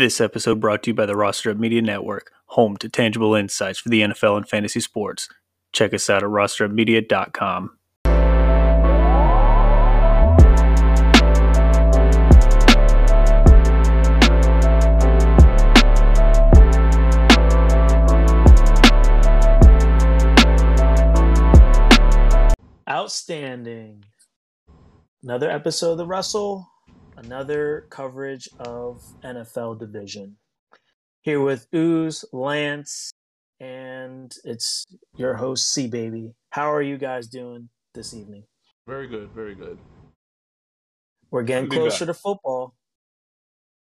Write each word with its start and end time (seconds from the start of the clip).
This 0.00 0.18
episode 0.18 0.60
brought 0.60 0.84
to 0.84 0.90
you 0.92 0.94
by 0.94 1.04
the 1.04 1.14
Roster 1.14 1.50
Up 1.50 1.58
Media 1.58 1.82
Network, 1.82 2.32
home 2.46 2.78
to 2.78 2.88
tangible 2.88 3.34
insights 3.34 3.78
for 3.78 3.90
the 3.90 4.00
NFL 4.00 4.38
and 4.38 4.48
fantasy 4.48 4.80
sports. 4.80 5.28
Check 5.74 5.92
us 5.92 6.08
out 6.08 6.22
at 6.22 6.30
rosterupmedia.com. 6.30 7.76
Outstanding. 22.88 24.06
Another 25.22 25.50
episode 25.50 25.92
of 25.92 25.98
the 25.98 26.06
Russell, 26.06 26.69
another 27.20 27.86
coverage 27.90 28.48
of 28.58 29.02
NFL 29.22 29.78
division. 29.78 30.36
Here 31.22 31.40
with 31.40 31.66
Ooze, 31.74 32.24
Lance, 32.32 33.12
and 33.60 34.34
it's 34.44 34.86
your 35.16 35.34
host, 35.34 35.72
C 35.72 35.86
Baby. 35.86 36.32
How 36.50 36.72
are 36.72 36.82
you 36.82 36.96
guys 36.96 37.28
doing 37.28 37.68
this 37.94 38.14
evening? 38.14 38.44
Very 38.86 39.06
good, 39.06 39.30
very 39.32 39.54
good. 39.54 39.78
We're 41.30 41.42
getting 41.42 41.68
closer 41.68 42.06
to 42.06 42.14
football. 42.14 42.74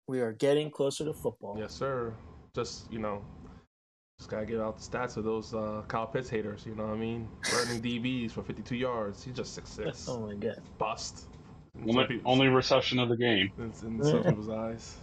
We 0.06 0.20
are 0.20 0.32
getting 0.32 0.70
closer 0.70 1.04
to 1.04 1.14
football. 1.14 1.56
Yes, 1.58 1.72
sir. 1.72 2.14
Just 2.54 2.92
you 2.92 2.98
know, 2.98 3.24
just 4.18 4.30
gotta 4.30 4.44
get 4.44 4.60
out 4.60 4.78
the 4.78 4.84
stats 4.84 5.16
of 5.16 5.24
those 5.24 5.54
uh, 5.54 5.82
Kyle 5.88 6.06
Pitts 6.06 6.28
haters. 6.28 6.64
You 6.66 6.74
know 6.74 6.84
what 6.84 6.94
I 6.94 6.98
mean? 6.98 7.28
Burning 7.50 7.80
DBs 7.82 8.32
for 8.32 8.42
52 8.42 8.76
yards. 8.76 9.24
He's 9.24 9.34
just 9.34 9.54
six 9.54 9.70
six. 9.70 10.06
Oh 10.06 10.20
my 10.20 10.34
god. 10.34 10.60
Bust. 10.76 11.28
In 11.74 11.80
some 11.88 11.90
Only, 11.96 12.06
peop- 12.06 12.22
only 12.24 12.48
reception 12.48 12.98
of 12.98 13.08
the 13.08 13.16
game. 13.16 13.50
in, 13.58 13.64
in 13.64 14.02
some 14.04 14.22
people's 14.22 14.48
eyes. 14.48 14.96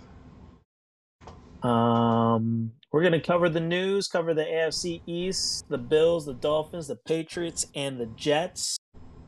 Um, 1.64 2.72
we're 2.92 3.04
gonna 3.04 3.20
cover 3.22 3.50
the 3.50 3.60
news, 3.60 4.08
cover 4.08 4.34
the 4.34 4.44
AFC 4.46 5.02
East, 5.06 5.66
the 5.68 5.78
Bills, 5.78 6.26
the 6.26 6.34
Dolphins, 6.34 6.88
the 6.88 6.96
Patriots, 6.96 7.66
and 7.76 8.00
the 8.00 8.06
Jets. 8.16 8.78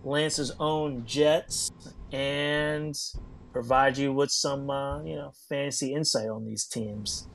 Lance's 0.03 0.51
own 0.59 1.05
Jets, 1.05 1.69
and 2.11 2.95
provide 3.51 3.97
you 3.97 4.13
with 4.13 4.31
some, 4.31 4.69
uh, 4.69 5.03
you 5.03 5.15
know, 5.15 5.31
fantasy 5.49 5.93
insight 5.93 6.29
on 6.29 6.45
these 6.45 6.65
teams. 6.65 7.27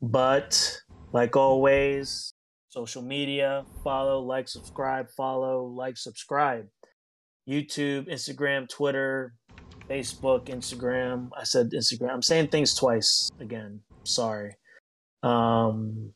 But 0.00 0.80
like 1.12 1.36
always, 1.36 2.32
social 2.70 3.02
media, 3.02 3.64
follow, 3.84 4.20
like, 4.20 4.48
subscribe, 4.48 5.08
follow, 5.16 5.64
like, 5.64 5.96
subscribe. 5.96 6.68
YouTube, 7.48 8.08
Instagram, 8.12 8.68
Twitter, 8.68 9.34
Facebook, 9.88 10.46
Instagram. 10.46 11.30
I 11.36 11.44
said 11.44 11.70
Instagram. 11.70 12.12
I'm 12.12 12.22
saying 12.22 12.48
things 12.48 12.74
twice 12.74 13.30
again. 13.40 13.80
Sorry. 14.04 14.54
Um, 15.22 16.12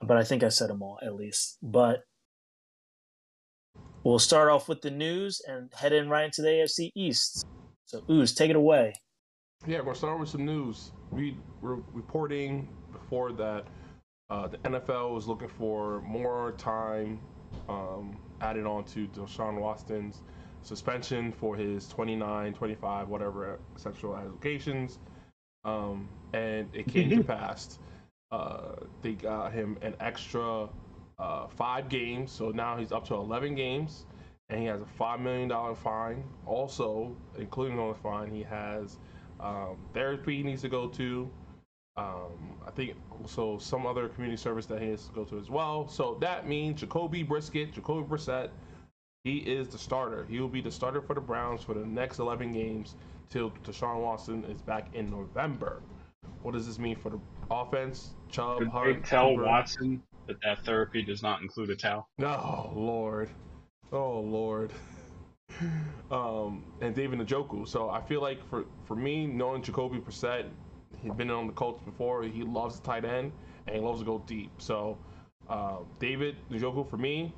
but 0.00 0.16
I 0.16 0.24
think 0.24 0.42
I 0.42 0.48
said 0.48 0.70
them 0.70 0.82
all 0.82 0.98
at 1.02 1.14
least. 1.14 1.58
But 1.62 2.00
we'll 4.04 4.18
start 4.18 4.50
off 4.50 4.68
with 4.68 4.82
the 4.82 4.90
news 4.90 5.40
and 5.46 5.72
head 5.74 5.92
in 5.92 6.08
right 6.08 6.24
into 6.24 6.42
the 6.42 6.48
AFC 6.48 6.90
East. 6.94 7.46
So, 7.86 8.02
Ooze, 8.10 8.34
take 8.34 8.50
it 8.50 8.56
away. 8.56 8.94
Yeah, 9.66 9.78
gonna 9.78 9.94
start 9.94 10.18
with 10.18 10.28
some 10.28 10.46
news. 10.46 10.92
We 11.10 11.36
were 11.60 11.76
reporting 11.92 12.68
before 12.92 13.32
that 13.32 13.66
uh, 14.30 14.48
the 14.48 14.58
NFL 14.58 15.12
was 15.12 15.26
looking 15.26 15.48
for 15.48 16.00
more 16.02 16.52
time 16.52 17.20
um, 17.68 18.16
added 18.40 18.64
on 18.64 18.84
to 18.84 19.06
Deshaun 19.08 19.60
Watson's 19.60 20.22
suspension 20.62 21.32
for 21.32 21.56
his 21.56 21.88
29, 21.88 22.54
25, 22.54 23.08
whatever 23.08 23.58
sexual 23.76 24.16
allegations. 24.16 24.98
Um, 25.64 26.08
and 26.32 26.68
it 26.74 26.86
came 26.88 27.10
to 27.10 27.22
pass. 27.24 27.78
Uh, 28.30 28.76
they 29.02 29.12
got 29.12 29.52
him 29.52 29.76
an 29.82 29.94
extra 30.00 30.68
uh, 31.18 31.48
five 31.48 31.88
games, 31.88 32.30
so 32.30 32.50
now 32.50 32.76
he's 32.76 32.92
up 32.92 33.06
to 33.08 33.14
11 33.14 33.54
games, 33.54 34.06
and 34.48 34.60
he 34.60 34.66
has 34.66 34.80
a 34.80 34.86
five 34.86 35.20
million 35.20 35.48
dollar 35.48 35.74
fine. 35.74 36.22
Also, 36.46 37.14
including 37.38 37.78
on 37.78 37.88
the 37.88 37.94
fine, 37.94 38.30
he 38.30 38.42
has 38.42 38.98
um, 39.40 39.76
therapy 39.92 40.38
he 40.38 40.42
needs 40.42 40.62
to 40.62 40.68
go 40.68 40.88
to. 40.88 41.28
Um, 41.96 42.56
I 42.66 42.70
think 42.70 42.94
also 43.20 43.58
some 43.58 43.86
other 43.86 44.08
community 44.08 44.40
service 44.40 44.64
that 44.66 44.80
he 44.80 44.88
has 44.90 45.06
to 45.06 45.12
go 45.12 45.24
to 45.24 45.38
as 45.38 45.50
well. 45.50 45.88
So 45.88 46.16
that 46.20 46.48
means 46.48 46.80
Jacoby 46.80 47.22
Brisket, 47.22 47.72
Jacoby 47.72 48.08
Brissett, 48.08 48.50
he 49.24 49.38
is 49.38 49.68
the 49.68 49.78
starter. 49.78 50.24
He 50.28 50.40
will 50.40 50.48
be 50.48 50.60
the 50.60 50.70
starter 50.70 51.02
for 51.02 51.14
the 51.14 51.20
Browns 51.20 51.62
for 51.62 51.74
the 51.74 51.84
next 51.84 52.18
11 52.18 52.52
games 52.52 52.96
till 53.28 53.50
Deshaun 53.64 54.00
Watson 54.00 54.44
is 54.44 54.62
back 54.62 54.94
in 54.94 55.10
November. 55.10 55.82
What 56.42 56.52
does 56.52 56.66
this 56.66 56.78
mean 56.78 56.96
for 56.96 57.10
the 57.10 57.20
offense? 57.50 58.10
Chubb, 58.30 58.60
Did 58.60 58.68
they 58.72 59.00
tell 59.00 59.30
Cooper? 59.30 59.44
Watson 59.44 60.02
that 60.26 60.40
that 60.42 60.64
therapy 60.64 61.02
does 61.02 61.22
not 61.22 61.42
include 61.42 61.70
a 61.70 61.76
towel? 61.76 62.08
Oh 62.22 62.72
Lord, 62.74 63.30
oh 63.92 64.20
Lord. 64.20 64.72
um, 66.10 66.64
and 66.80 66.94
David 66.94 67.18
Njoku. 67.18 67.68
So 67.68 67.90
I 67.90 68.00
feel 68.00 68.22
like 68.22 68.46
for 68.48 68.64
for 68.84 68.96
me, 68.96 69.26
knowing 69.26 69.62
Jacoby 69.62 69.98
Brissett, 69.98 70.46
he's 71.02 71.12
been 71.12 71.30
on 71.30 71.46
the 71.46 71.52
Colts 71.52 71.82
before. 71.84 72.22
He 72.22 72.42
loves 72.42 72.80
the 72.80 72.86
tight 72.86 73.04
end 73.04 73.32
and 73.66 73.76
he 73.76 73.82
loves 73.82 74.00
to 74.00 74.06
go 74.06 74.22
deep. 74.26 74.50
So 74.58 74.96
uh, 75.48 75.78
David 75.98 76.36
Njoku 76.50 76.88
for 76.88 76.96
me, 76.96 77.34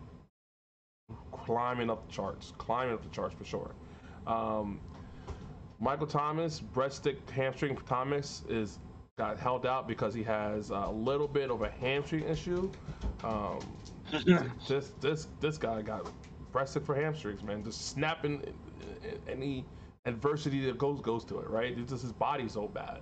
climbing 1.31 1.91
up 1.91 2.07
the 2.07 2.13
charts, 2.13 2.53
climbing 2.59 2.95
up 2.95 3.03
the 3.03 3.09
charts 3.11 3.35
for 3.35 3.45
sure. 3.45 3.75
Um, 4.27 4.81
Michael 5.81 6.07
Thomas, 6.07 6.61
breaststick 6.61 7.29
hamstring 7.31 7.77
Thomas 7.87 8.45
is 8.49 8.79
got 9.19 9.39
held 9.39 9.67
out 9.67 9.87
because 9.89 10.15
he 10.15 10.23
has 10.23 10.71
a 10.71 10.89
little 10.89 11.29
bit 11.29 11.51
of 11.51 11.63
a 11.63 11.71
hamstring 11.71 12.25
issue. 12.25 12.71
Um, 13.25 13.59
this 14.69 14.93
this 15.01 15.29
this 15.41 15.59
guy 15.59 15.83
got 15.83 16.11
breaststick 16.53 16.85
for 16.85 16.95
hamstrings, 16.95 17.43
man. 17.43 17.65
Just 17.65 17.89
snapping 17.89 18.43
any 19.29 19.65
adversity 20.07 20.65
that 20.67 20.79
goes 20.79 21.01
goes 21.01 21.25
to 21.27 21.41
it, 21.41 21.49
right? 21.49 21.77
It's 21.77 21.91
just 21.91 22.03
his 22.03 22.13
body's 22.13 22.53
so 22.53 22.69
bad. 22.69 23.01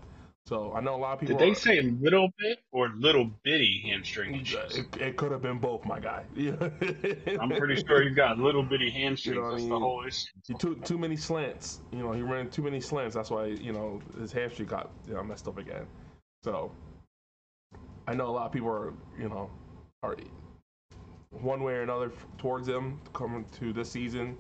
So 0.50 0.72
I 0.74 0.80
know 0.80 0.96
a 0.96 0.98
lot 0.98 1.12
of 1.12 1.20
people. 1.20 1.36
Did 1.36 1.46
they 1.46 1.52
are- 1.52 1.54
say 1.54 1.80
little 1.80 2.28
bit 2.36 2.58
or 2.72 2.88
little 2.96 3.30
bitty 3.44 3.84
hamstring 3.86 4.34
issues? 4.34 4.78
it, 4.78 4.96
it 5.00 5.16
could 5.16 5.30
have 5.30 5.42
been 5.42 5.58
both, 5.58 5.84
my 5.84 6.00
guy. 6.00 6.24
I'm 7.40 7.50
pretty 7.50 7.80
sure 7.86 8.02
you've 8.02 8.16
got 8.16 8.36
little 8.36 8.64
bitty 8.64 8.90
hamstrings. 8.90 9.26
You 9.26 9.34
know 9.36 9.42
what 9.42 9.54
I 9.54 9.58
mean? 9.58 9.68
the 9.68 9.78
whole 9.78 10.04
issue. 10.04 10.26
He 10.48 10.54
too 10.54 10.74
too 10.84 10.98
many 10.98 11.14
slants. 11.14 11.82
You 11.92 12.00
know, 12.02 12.10
he 12.10 12.22
ran 12.22 12.50
too 12.50 12.62
many 12.62 12.80
slants. 12.80 13.14
That's 13.14 13.30
why 13.30 13.46
you 13.46 13.72
know 13.72 14.00
his 14.18 14.32
hamstring 14.32 14.66
got 14.66 14.90
you 15.06 15.14
know, 15.14 15.22
messed 15.22 15.46
up 15.46 15.56
again. 15.56 15.86
So 16.42 16.72
I 18.08 18.14
know 18.14 18.26
a 18.26 18.32
lot 18.32 18.46
of 18.46 18.52
people 18.52 18.70
are 18.70 18.92
you 19.16 19.28
know 19.28 19.48
are 20.02 20.16
one 21.30 21.62
way 21.62 21.74
or 21.74 21.82
another 21.82 22.10
towards 22.38 22.66
him 22.66 23.00
coming 23.12 23.44
to 23.60 23.72
this 23.72 23.88
season, 23.88 24.36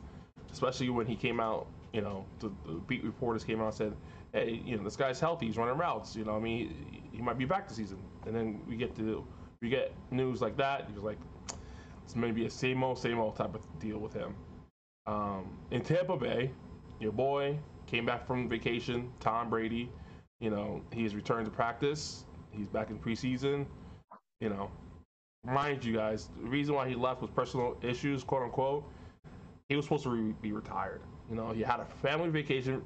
especially 0.50 0.90
when 0.90 1.06
he 1.06 1.14
came 1.14 1.38
out. 1.38 1.68
You 1.92 2.02
know, 2.02 2.24
the, 2.40 2.50
the 2.66 2.74
beat 2.88 3.02
reporters 3.04 3.42
came 3.42 3.60
out 3.60 3.66
and 3.66 3.74
said, 3.74 3.96
"Hey, 4.32 4.62
you 4.64 4.76
know, 4.76 4.84
this 4.84 4.96
guy's 4.96 5.20
healthy. 5.20 5.46
He's 5.46 5.56
running 5.56 5.76
routes. 5.76 6.14
You 6.16 6.24
know, 6.24 6.36
I 6.36 6.40
mean, 6.40 6.74
he, 6.90 7.16
he 7.16 7.22
might 7.22 7.38
be 7.38 7.44
back 7.44 7.68
this 7.68 7.76
season." 7.76 7.98
And 8.26 8.34
then 8.34 8.60
we 8.68 8.76
get 8.76 8.94
to 8.96 9.24
we 9.60 9.68
get 9.68 9.94
news 10.10 10.40
like 10.40 10.56
that. 10.56 10.86
He 10.86 10.94
was 10.94 11.04
like, 11.04 11.18
"It's 12.04 12.16
maybe 12.16 12.46
a 12.46 12.50
same 12.50 12.82
old 12.82 12.98
same 12.98 13.18
old 13.18 13.36
type 13.36 13.54
of 13.54 13.62
deal 13.78 13.98
with 13.98 14.12
him." 14.12 14.34
Um, 15.06 15.56
in 15.70 15.82
Tampa 15.82 16.16
Bay, 16.16 16.50
your 17.00 17.12
boy 17.12 17.58
came 17.86 18.06
back 18.06 18.26
from 18.26 18.48
vacation. 18.48 19.10
Tom 19.18 19.50
Brady, 19.50 19.90
you 20.40 20.50
know, 20.50 20.82
he's 20.92 21.14
returned 21.14 21.46
to 21.46 21.50
practice. 21.50 22.24
He's 22.52 22.68
back 22.68 22.90
in 22.90 22.98
preseason. 22.98 23.66
You 24.40 24.50
know, 24.50 24.70
mind 25.44 25.84
you 25.84 25.94
guys, 25.94 26.28
the 26.40 26.48
reason 26.48 26.74
why 26.74 26.88
he 26.88 26.94
left 26.94 27.20
was 27.20 27.30
personal 27.30 27.76
issues, 27.82 28.24
quote 28.24 28.42
unquote. 28.42 28.84
He 29.68 29.76
was 29.76 29.84
supposed 29.84 30.04
to 30.04 30.10
re- 30.10 30.34
be 30.40 30.52
retired. 30.52 31.00
You 31.28 31.36
know, 31.36 31.52
he 31.52 31.62
had 31.62 31.80
a 31.80 31.84
family 31.84 32.28
vacation 32.28 32.82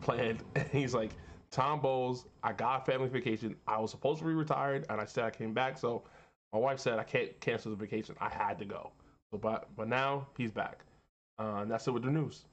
planned, 0.00 0.42
and 0.54 0.68
he's 0.68 0.94
like, 0.94 1.12
Todd 1.50 1.82
Bowles, 1.82 2.26
I 2.42 2.52
got 2.52 2.82
a 2.82 2.84
family 2.84 3.08
vacation. 3.08 3.56
I 3.66 3.78
was 3.78 3.90
supposed 3.90 4.20
to 4.20 4.26
be 4.26 4.32
retired, 4.34 4.86
and 4.90 5.00
I 5.00 5.04
said 5.04 5.24
I 5.24 5.30
came 5.30 5.54
back. 5.54 5.78
So 5.78 6.04
my 6.52 6.58
wife 6.58 6.78
said 6.78 6.98
I 6.98 7.04
can't 7.04 7.38
cancel 7.40 7.70
the 7.70 7.76
vacation. 7.76 8.14
I 8.20 8.28
had 8.28 8.58
to 8.58 8.64
go. 8.64 8.92
So, 9.30 9.38
but 9.38 9.68
but 9.76 9.88
now 9.88 10.28
he's 10.36 10.50
back. 10.50 10.84
Uh, 11.38 11.60
and 11.62 11.70
that's 11.70 11.86
it 11.86 11.92
with 11.92 12.02
the 12.02 12.10
news. 12.10 12.44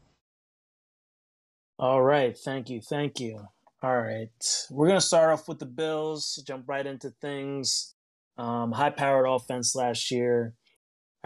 All 1.77 2.01
right. 2.01 2.37
Thank 2.37 2.69
you. 2.69 2.81
Thank 2.81 3.19
you. 3.19 3.47
All 3.83 3.97
right. 4.01 4.29
We're 4.71 4.89
to 4.89 5.01
start 5.01 5.33
off 5.33 5.47
with 5.47 5.59
the 5.59 5.65
Bills, 5.65 6.41
jump 6.47 6.65
right 6.67 6.85
into 6.85 7.11
things. 7.21 7.95
Um, 8.37 8.71
high 8.71 8.89
powered 8.91 9.27
offense 9.27 9.75
last 9.75 10.11
year. 10.11 10.53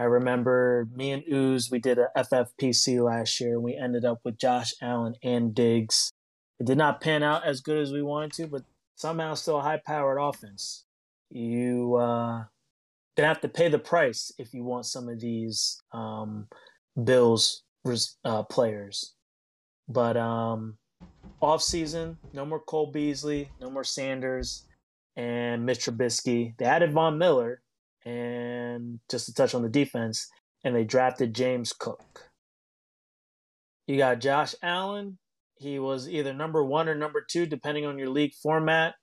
I 0.00 0.04
remember 0.04 0.88
me 0.96 1.12
and 1.12 1.22
Ooze, 1.30 1.70
we 1.70 1.78
did 1.78 1.98
a 1.98 2.08
FFPC 2.16 3.04
last 3.04 3.38
year. 3.38 3.60
We 3.60 3.76
ended 3.76 4.06
up 4.06 4.20
with 4.24 4.38
Josh 4.38 4.72
Allen 4.80 5.14
and 5.22 5.54
Diggs. 5.54 6.10
It 6.58 6.66
did 6.66 6.78
not 6.78 7.02
pan 7.02 7.22
out 7.22 7.44
as 7.46 7.60
good 7.60 7.76
as 7.78 7.92
we 7.92 8.02
wanted 8.02 8.32
to, 8.34 8.46
but 8.46 8.62
somehow 8.96 9.34
still 9.34 9.58
a 9.58 9.62
high 9.62 9.82
powered 9.86 10.18
offense. 10.18 10.86
You 11.30 11.96
uh, 11.96 12.44
gonna 13.16 13.28
have 13.28 13.42
to 13.42 13.48
pay 13.50 13.68
the 13.68 13.78
price 13.78 14.32
if 14.38 14.54
you 14.54 14.64
want 14.64 14.86
some 14.86 15.10
of 15.10 15.20
these 15.20 15.82
um, 15.92 16.48
Bills 17.04 17.62
uh, 18.24 18.44
players. 18.44 19.14
But 19.86 20.16
um, 20.16 20.78
off 21.42 21.62
season, 21.62 22.16
no 22.32 22.46
more 22.46 22.60
Cole 22.60 22.90
Beasley, 22.90 23.50
no 23.60 23.70
more 23.70 23.84
Sanders. 23.84 24.64
and 25.16 25.66
Mitch 25.66 25.80
Trubisky. 25.86 26.56
They 26.56 26.64
added 26.64 26.92
Von 26.92 27.18
Miller, 27.18 27.62
and 28.04 29.00
just 29.10 29.26
to 29.26 29.34
touch 29.34 29.54
on 29.54 29.62
the 29.62 29.68
defense, 29.68 30.28
and 30.64 30.74
they 30.74 30.84
drafted 30.84 31.34
James 31.34 31.72
Cook. 31.72 32.30
You 33.86 33.98
got 33.98 34.20
Josh 34.20 34.54
Allen. 34.62 35.18
He 35.56 35.78
was 35.78 36.08
either 36.08 36.32
number 36.32 36.64
one 36.64 36.88
or 36.88 36.94
number 36.94 37.24
two, 37.28 37.44
depending 37.44 37.86
on 37.86 37.98
your 37.98 38.08
league 38.08 38.34
format. 38.34 38.94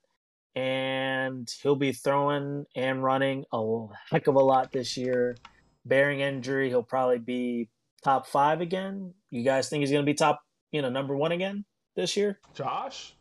And 0.54 1.48
he'll 1.62 1.76
be 1.76 1.92
throwing 1.92 2.64
and 2.74 3.02
running 3.02 3.44
a 3.52 3.86
heck 4.10 4.26
of 4.26 4.34
a 4.34 4.40
lot 4.40 4.72
this 4.72 4.96
year. 4.96 5.36
Bearing 5.84 6.20
injury, 6.20 6.68
he'll 6.68 6.82
probably 6.82 7.18
be 7.18 7.68
top 8.02 8.26
five 8.26 8.60
again. 8.60 9.14
You 9.30 9.44
guys 9.44 9.68
think 9.68 9.82
he's 9.82 9.92
going 9.92 10.04
to 10.04 10.10
be 10.10 10.14
top, 10.14 10.40
you 10.72 10.82
know, 10.82 10.88
number 10.88 11.16
one 11.16 11.32
again 11.32 11.64
this 11.94 12.16
year? 12.16 12.40
Josh? 12.54 13.14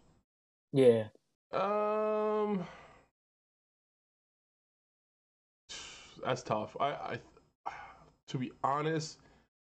Yeah. 0.74 1.10
Um, 1.52 2.66
that's 6.24 6.44
tough. 6.44 6.76
I, 6.80 7.20
I, 7.66 7.72
to 8.28 8.38
be 8.38 8.52
honest, 8.64 9.20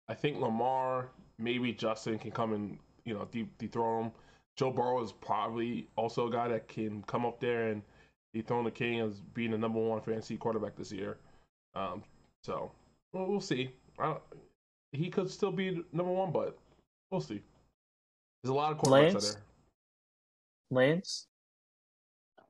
I 0.07 0.13
think 0.13 0.39
Lamar, 0.39 1.09
maybe 1.37 1.73
Justin 1.73 2.19
can 2.19 2.31
come 2.31 2.53
and 2.53 2.77
you 3.05 3.13
know 3.13 3.27
dethrone 3.57 4.05
him. 4.05 4.11
Joe 4.57 4.71
Burrow 4.71 5.03
is 5.03 5.11
probably 5.11 5.87
also 5.97 6.27
a 6.27 6.31
guy 6.31 6.47
that 6.47 6.67
can 6.67 7.03
come 7.03 7.25
up 7.25 7.39
there 7.39 7.69
and 7.69 7.81
dethrone 8.33 8.63
the 8.63 8.71
king 8.71 9.01
as 9.01 9.19
being 9.33 9.51
the 9.51 9.57
number 9.57 9.79
one 9.79 10.01
fantasy 10.01 10.37
quarterback 10.37 10.75
this 10.75 10.91
year. 10.91 11.17
Um, 11.75 12.03
so 12.43 12.71
well, 13.13 13.27
we'll 13.27 13.41
see. 13.41 13.71
he 14.91 15.09
could 15.09 15.29
still 15.29 15.51
be 15.51 15.83
number 15.91 16.11
one, 16.11 16.31
but 16.31 16.57
we'll 17.11 17.21
see. 17.21 17.41
There's 18.43 18.51
a 18.51 18.53
lot 18.53 18.71
of 18.71 18.77
quarterbacks 18.77 18.89
Lance? 18.91 19.15
out 19.15 19.21
there. 19.33 19.41
Lance? 20.71 21.27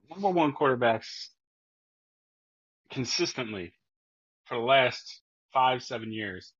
Number 0.10 0.30
one 0.30 0.54
quarterbacks 0.54 1.30
consistently 2.92 3.74
for 4.46 4.56
the 4.56 4.64
last 4.64 5.22
five, 5.54 5.84
seven 5.84 6.12
years 6.12 6.54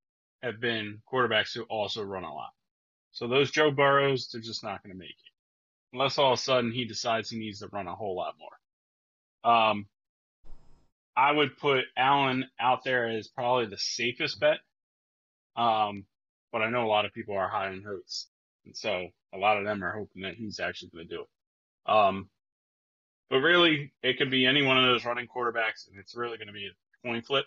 have 0.44 0.60
been 0.60 1.02
quarterbacks 1.12 1.54
who 1.54 1.64
also 1.64 2.04
run 2.04 2.24
a 2.24 2.34
lot. 2.34 2.52
So 3.12 3.28
those 3.28 3.52
Joe 3.52 3.72
Burrows, 3.72 4.30
they're 4.32 4.42
just 4.42 4.64
not 4.64 4.84
going 4.84 4.94
to 4.94 5.00
make 5.00 5.10
it. 5.10 5.94
Unless 5.94 6.18
all 6.18 6.34
of 6.34 6.40
a 6.40 6.42
sudden 6.42 6.72
he 6.72 6.86
decides 6.86 7.30
he 7.30 7.40
needs 7.40 7.60
to 7.60 7.70
run 7.72 7.88
a 7.88 7.96
whole 7.96 8.16
lot 8.16 8.36
more. 8.40 9.54
Um, 9.54 9.86
I 11.16 11.32
would 11.32 11.58
put 11.58 11.86
Allen 11.96 12.50
out 12.60 12.84
there 12.84 13.08
as 13.08 13.28
probably 13.28 13.68
the 13.68 13.78
safest 13.78 14.40
bet. 14.40 14.58
Um, 15.56 16.06
but 16.52 16.62
I 16.62 16.70
know 16.70 16.86
a 16.86 16.88
lot 16.88 17.06
of 17.06 17.14
people 17.14 17.38
are 17.38 17.48
high 17.48 17.68
on 17.68 17.84
Hurts. 17.84 18.28
And 18.66 18.76
so 18.76 19.08
a 19.34 19.38
lot 19.38 19.58
of 19.58 19.66
them 19.66 19.84
are 19.84 19.92
hoping 19.92 20.24
that 20.24 20.36
he's 20.36 20.60
actually 20.60 20.90
going 20.90 21.08
to 21.08 21.16
do 21.16 21.22
it. 21.22 21.92
Um, 21.92 22.30
but 23.30 23.38
really, 23.38 23.94
it 24.04 24.18
could 24.18 24.32
be 24.32 24.46
any 24.46 24.64
one 24.64 24.78
of 24.78 24.86
those 24.86 25.06
running 25.06 25.28
quarterbacks, 25.28 25.88
and 25.90 26.00
it's 26.00 26.16
really 26.16 26.38
going 26.38 26.48
to 26.48 26.54
be 26.54 26.68
a 26.68 27.08
coin 27.08 27.22
flip. 27.22 27.46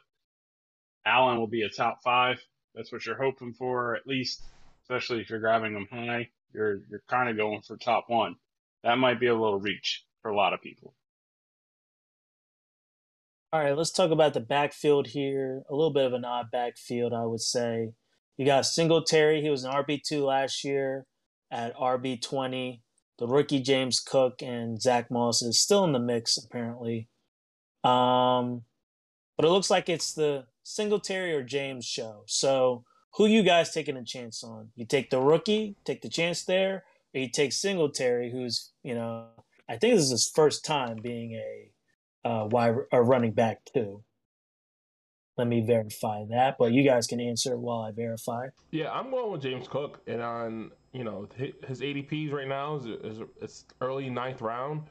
Allen 1.08 1.38
will 1.38 1.46
be 1.46 1.62
a 1.62 1.69
top 1.69 2.02
five. 2.05 2.38
That's 2.75 2.93
what 2.93 3.06
you're 3.06 3.20
hoping 3.20 3.55
for, 3.55 3.96
at 3.96 4.06
least, 4.06 4.43
especially 4.82 5.20
if 5.20 5.31
you're 5.31 5.40
grabbing 5.40 5.72
them 5.72 5.88
high. 5.90 6.28
You're 6.52 6.81
you're 6.90 7.02
kind 7.08 7.28
of 7.28 7.37
going 7.37 7.62
for 7.62 7.76
top 7.76 8.05
one. 8.08 8.37
That 8.84 8.99
might 8.99 9.19
be 9.19 9.26
a 9.26 9.34
little 9.34 9.58
reach 9.58 10.05
for 10.22 10.31
a 10.31 10.37
lot 10.37 10.52
of 10.52 10.62
people. 10.62 10.94
All 13.52 13.60
right, 13.60 13.76
let's 13.76 13.90
talk 13.90 14.10
about 14.10 14.34
the 14.34 14.40
backfield 14.40 15.08
here. 15.08 15.62
A 15.70 15.75
little 15.75 15.93
bit 15.93 16.05
of 16.05 16.12
an 16.12 16.25
odd 16.25 16.50
backfield, 16.52 17.14
I 17.14 17.25
would 17.25 17.40
say. 17.40 17.93
You 18.37 18.44
got 18.44 18.66
Singletary. 18.66 19.40
He 19.40 19.50
was 19.50 19.64
an 19.64 19.72
RB 19.72 20.02
two 20.02 20.25
last 20.25 20.62
year 20.64 21.06
at 21.50 21.75
RB 21.76 22.20
twenty. 22.20 22.82
The 23.19 23.26
rookie 23.26 23.61
James 23.61 23.99
Cook 23.99 24.43
and 24.43 24.81
Zach 24.81 25.11
Moss 25.11 25.43
is 25.43 25.58
still 25.58 25.84
in 25.84 25.93
the 25.93 25.99
mix 25.99 26.37
apparently. 26.37 27.08
Um, 27.82 28.62
but 29.37 29.44
it 29.44 29.50
looks 29.50 29.70
like 29.70 29.88
it's 29.88 30.12
the 30.12 30.44
Singletary 30.68 31.32
or 31.34 31.42
James 31.42 31.86
show. 31.86 32.24
So 32.26 32.84
who 33.14 33.26
you 33.26 33.42
guys 33.42 33.72
taking 33.72 33.96
a 33.96 34.04
chance 34.04 34.44
on? 34.44 34.68
You 34.76 34.84
take 34.84 35.08
the 35.08 35.18
rookie, 35.18 35.76
take 35.84 36.02
the 36.02 36.10
chance 36.10 36.44
there, 36.44 36.84
or 37.14 37.20
you 37.20 37.28
take 37.30 37.52
Singletary, 37.52 38.30
who's 38.30 38.70
you 38.82 38.94
know 38.94 39.28
I 39.68 39.78
think 39.78 39.94
this 39.94 40.04
is 40.04 40.10
his 40.10 40.30
first 40.30 40.64
time 40.64 40.98
being 41.02 41.32
a 41.32 42.28
uh, 42.28 42.46
wide 42.46 42.74
a 42.92 43.02
running 43.02 43.32
back 43.32 43.64
too. 43.64 44.02
Let 45.38 45.46
me 45.46 45.62
verify 45.62 46.24
that, 46.30 46.56
but 46.58 46.72
you 46.72 46.82
guys 46.82 47.06
can 47.06 47.20
answer 47.20 47.56
while 47.56 47.80
I 47.80 47.92
verify. 47.92 48.48
Yeah, 48.70 48.90
I'm 48.90 49.10
going 49.10 49.32
with 49.32 49.40
James 49.40 49.68
Cook, 49.68 50.00
and 50.06 50.20
on 50.20 50.70
you 50.92 51.02
know 51.02 51.28
his 51.66 51.80
ADPs 51.80 52.30
right 52.30 52.48
now 52.48 52.76
is, 52.76 52.86
is 52.86 53.22
it's 53.40 53.64
early 53.80 54.10
ninth 54.10 54.42
round. 54.42 54.82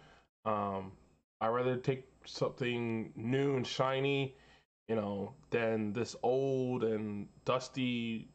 Um, 0.44 0.92
I 1.40 1.48
rather 1.48 1.78
take 1.78 2.06
something 2.26 3.12
new 3.16 3.58
and 3.58 3.68
shiny, 3.68 4.36
you 4.88 4.96
know, 4.96 5.34
than 5.50 5.94
this 5.94 6.16
old 6.24 6.84
and 6.84 7.28
dusty 7.46 8.30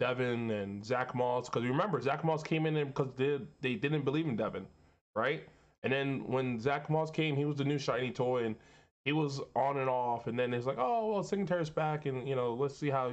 Devin 0.00 0.50
and 0.50 0.84
Zach 0.84 1.14
Moss. 1.14 1.48
Because 1.48 1.64
remember, 1.64 2.00
Zach 2.00 2.24
Moss 2.24 2.42
came 2.42 2.66
in 2.66 2.74
because 2.86 3.08
they 3.16 3.40
they 3.60 3.74
didn't 3.74 4.04
believe 4.04 4.26
in 4.26 4.36
Devin, 4.36 4.66
right? 5.14 5.46
And 5.82 5.92
then 5.92 6.26
when 6.26 6.58
Zach 6.58 6.90
Moss 6.90 7.10
came, 7.10 7.36
he 7.36 7.44
was 7.44 7.56
the 7.56 7.64
new 7.64 7.78
shiny 7.78 8.10
toy, 8.10 8.44
and 8.44 8.56
he 9.04 9.12
was 9.12 9.40
on 9.54 9.78
and 9.78 9.88
off. 9.88 10.26
And 10.26 10.38
then 10.38 10.52
it's 10.54 10.66
like, 10.66 10.78
oh 10.78 11.12
well, 11.12 11.22
Singletary's 11.22 11.70
back, 11.70 12.06
and 12.06 12.28
you 12.28 12.34
know, 12.36 12.54
let's 12.54 12.76
see 12.76 12.90
how, 12.90 13.08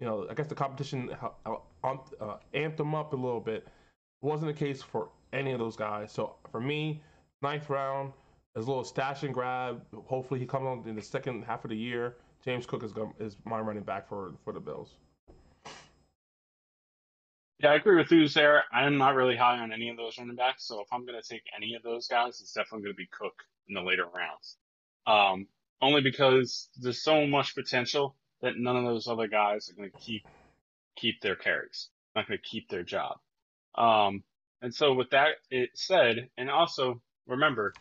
you 0.00 0.06
know, 0.06 0.26
I 0.30 0.34
guess 0.34 0.46
the 0.46 0.54
competition 0.54 1.10
uh, 1.44 1.56
amped 1.84 2.80
him 2.80 2.94
up 2.94 3.12
a 3.12 3.16
little 3.16 3.40
bit. 3.40 3.66
It 3.66 4.26
wasn't 4.26 4.54
the 4.54 4.58
case 4.58 4.82
for 4.82 5.08
any 5.32 5.52
of 5.52 5.58
those 5.58 5.76
guys. 5.76 6.12
So 6.12 6.36
for 6.50 6.60
me, 6.60 7.02
ninth 7.42 7.68
round, 7.68 8.12
as 8.56 8.64
a 8.64 8.68
little 8.68 8.84
stash 8.84 9.22
and 9.22 9.34
grab. 9.34 9.82
Hopefully, 10.06 10.40
he 10.40 10.46
comes 10.46 10.66
on 10.66 10.88
in 10.88 10.94
the 10.94 11.02
second 11.02 11.44
half 11.44 11.64
of 11.64 11.70
the 11.70 11.76
year. 11.76 12.16
James 12.44 12.66
Cook 12.66 12.82
is 12.82 12.92
going, 12.92 13.12
is 13.18 13.36
my 13.44 13.60
running 13.60 13.84
back 13.84 14.08
for 14.08 14.34
for 14.44 14.52
the 14.52 14.60
Bills. 14.60 14.96
Yeah, 17.60 17.70
I 17.70 17.74
agree 17.76 17.96
with 17.96 18.10
you 18.10 18.28
there. 18.28 18.64
I'm 18.72 18.98
not 18.98 19.14
really 19.14 19.36
high 19.36 19.58
on 19.58 19.72
any 19.72 19.88
of 19.88 19.96
those 19.96 20.18
running 20.18 20.34
backs, 20.34 20.66
so 20.66 20.80
if 20.80 20.88
I'm 20.92 21.06
going 21.06 21.20
to 21.20 21.28
take 21.28 21.44
any 21.56 21.74
of 21.74 21.82
those 21.84 22.08
guys, 22.08 22.40
it's 22.40 22.52
definitely 22.52 22.82
going 22.82 22.94
to 22.94 22.96
be 22.96 23.08
Cook 23.12 23.34
in 23.68 23.74
the 23.74 23.82
later 23.82 24.06
rounds. 24.12 24.56
Um, 25.06 25.46
only 25.80 26.00
because 26.00 26.68
there's 26.80 27.02
so 27.02 27.26
much 27.26 27.54
potential 27.54 28.16
that 28.40 28.56
none 28.56 28.76
of 28.76 28.84
those 28.84 29.06
other 29.06 29.28
guys 29.28 29.70
are 29.70 29.74
going 29.74 29.90
to 29.90 29.98
keep 29.98 30.26
keep 30.96 31.20
their 31.20 31.36
carries, 31.36 31.88
not 32.14 32.26
going 32.26 32.38
to 32.38 32.48
keep 32.48 32.68
their 32.68 32.82
job. 32.82 33.18
Um, 33.76 34.24
and 34.60 34.74
so 34.74 34.92
with 34.94 35.10
that 35.10 35.36
it 35.50 35.70
said, 35.74 36.28
and 36.36 36.50
also 36.50 37.00
remember, 37.26 37.72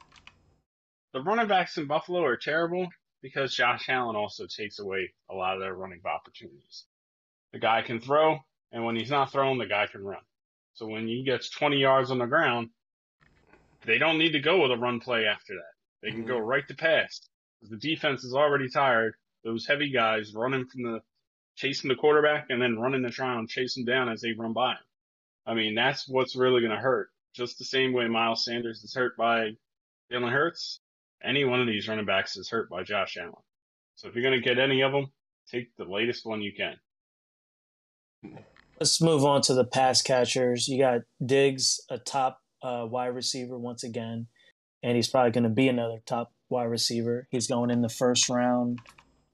the 1.14 1.22
running 1.22 1.48
backs 1.48 1.78
in 1.78 1.88
Buffalo 1.88 2.24
are 2.24 2.38
terrible 2.38 2.88
because 3.22 3.56
Josh 3.56 3.90
Allen 3.90 4.16
also 4.16 4.48
takes 4.48 4.80
away 4.80 5.14
a 5.30 5.36
lot 5.36 5.56
of 5.56 5.62
their 5.62 5.76
running 5.76 6.02
opportunities. 6.06 6.86
The 7.54 7.60
guy 7.60 7.82
can 7.82 8.00
throw, 8.00 8.40
and 8.72 8.86
when 8.86 8.96
he's 8.96 9.12
not 9.12 9.32
throwing, 9.32 9.58
the 9.58 9.66
guy 9.66 9.88
can 9.88 10.04
run. 10.04 10.22
So 10.74 10.88
when 10.88 11.08
he 11.08 11.24
gets 11.24 11.50
20 11.50 11.78
yards 11.78 12.12
on 12.12 12.18
the 12.18 12.26
ground, 12.26 12.70
they 13.86 13.98
don't 13.98 14.18
need 14.18 14.32
to 14.32 14.40
go 14.40 14.62
with 14.62 14.72
a 14.72 14.78
run 14.78 15.00
play 15.00 15.26
after 15.26 15.54
that. 15.56 15.74
They 16.02 16.12
can 16.12 16.22
mm-hmm. 16.22 16.30
go 16.30 16.40
right 16.40 16.68
to 16.68 16.76
pass. 16.76 17.22
The 17.62 17.78
defense 17.78 18.24
is 18.24 18.34
already 18.34 18.70
tired. 18.70 19.14
Those 19.44 19.68
heavy 19.68 19.92
guys 19.92 20.34
running 20.34 20.66
from 20.68 20.84
the 20.84 21.02
chasing 21.56 21.90
the 21.90 21.96
quarterback 21.96 22.48
and 22.50 22.62
then 22.62 22.80
running 22.80 23.04
to 23.04 23.12
try 23.12 23.38
and 23.38 23.50
chase 23.50 23.76
him 23.76 23.86
down 23.86 24.10
as 24.10 24.22
they 24.22 24.34
run 24.34 24.54
by 24.54 24.72
him. 24.72 24.78
I 25.46 25.54
mean, 25.54 25.76
that's 25.76 26.08
what's 26.08 26.36
really 26.36 26.62
going 26.62 26.72
to 26.72 26.78
hurt. 26.78 27.10
Just 27.36 27.58
the 27.58 27.66
same 27.66 27.94
way 27.94 28.08
Miles 28.08 28.46
Sanders 28.46 28.84
is 28.84 28.96
hurt 28.96 29.18
by 29.18 29.52
Jalen 30.12 30.32
Hurts, 30.32 30.80
any 31.24 31.46
one 31.46 31.62
of 31.62 31.68
these 31.68 31.88
running 31.88 32.06
backs 32.06 32.38
is 32.38 32.50
hurt 32.50 32.70
by 32.70 32.84
Josh 32.84 33.18
Allen. 33.20 33.34
So 33.96 34.08
if 34.08 34.16
you're 34.16 34.24
going 34.24 34.40
to 34.40 34.48
get 34.48 34.60
any 34.60 34.82
of 34.82 34.92
them, 34.92 35.08
take 35.50 35.76
the 35.78 35.86
latest 35.86 36.26
one 36.26 36.42
you 36.42 36.54
can. 36.56 36.76
Let's 38.80 39.02
move 39.02 39.24
on 39.24 39.42
to 39.44 39.54
the 39.54 39.66
pass 39.66 40.02
catchers. 40.02 40.68
You 40.68 40.80
got 40.80 41.02
Diggs, 41.24 41.80
a 41.90 41.98
top 41.98 42.40
uh, 42.64 42.86
wide 42.90 43.08
receiver 43.08 43.58
once 43.58 43.84
again, 43.84 44.28
and 44.82 44.96
he's 44.96 45.08
probably 45.08 45.32
going 45.32 45.44
to 45.44 45.50
be 45.50 45.68
another 45.68 46.00
top 46.06 46.32
wide 46.50 46.66
receiver. 46.66 47.28
He's 47.30 47.48
going 47.48 47.70
in 47.70 47.82
the 47.82 47.90
first 47.90 48.30
round, 48.30 48.80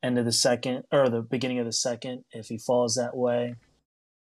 end 0.04 0.18
of 0.18 0.26
the 0.26 0.32
second, 0.32 0.84
or 0.92 1.10
the 1.10 1.22
beginning 1.22 1.60
of 1.60 1.66
the 1.66 1.74
second, 1.74 2.24
if 2.32 2.48
he 2.48 2.58
falls 2.58 2.96
that 2.96 3.16
way. 3.16 3.56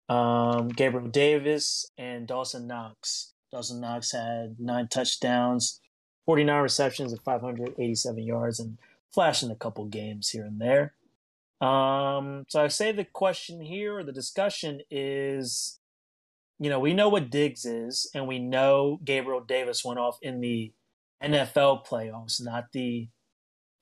Um, 0.07 0.67
Gabriel 0.67 1.07
Davis 1.07 1.85
and 1.97 2.27
Dawson 2.27 2.67
Knox. 2.67 3.33
Dawson 3.51 3.81
Knox 3.81 4.11
had 4.11 4.57
nine 4.59 4.87
touchdowns, 4.89 5.79
49 6.25 6.61
receptions 6.61 7.11
and 7.11 7.21
587 7.21 8.23
yards 8.23 8.59
and 8.59 8.77
flashing 9.13 9.51
a 9.51 9.55
couple 9.55 9.85
games 9.85 10.29
here 10.29 10.45
and 10.45 10.59
there. 10.59 10.93
Um, 11.61 12.45
so 12.49 12.63
I 12.63 12.67
say 12.67 12.91
the 12.91 13.05
question 13.05 13.61
here 13.61 13.99
or 13.99 14.03
the 14.03 14.11
discussion 14.11 14.81
is, 14.91 15.79
you 16.59 16.69
know, 16.69 16.79
we 16.79 16.93
know 16.93 17.09
what 17.09 17.29
Diggs 17.29 17.65
is, 17.65 18.09
and 18.13 18.27
we 18.27 18.39
know 18.39 18.99
Gabriel 19.03 19.41
Davis 19.41 19.83
went 19.83 19.99
off 19.99 20.17
in 20.21 20.41
the 20.41 20.73
NFL 21.23 21.85
playoffs, 21.85 22.43
not 22.43 22.71
the 22.73 23.07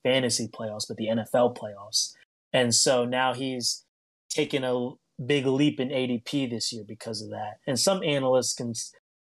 fantasy 0.03 0.47
playoffs, 0.47 0.87
but 0.87 0.97
the 0.97 1.07
NFL 1.07 1.57
playoffs. 1.57 2.13
And 2.51 2.73
so 2.73 3.05
now 3.05 3.33
he's 3.33 3.85
taken 4.29 4.63
a 4.63 4.91
big 5.23 5.45
leap 5.45 5.79
in 5.79 5.89
ADP 5.89 6.49
this 6.49 6.71
year 6.71 6.83
because 6.87 7.21
of 7.21 7.29
that. 7.31 7.59
And 7.65 7.79
some 7.79 8.03
analysts 8.03 8.53
can 8.53 8.73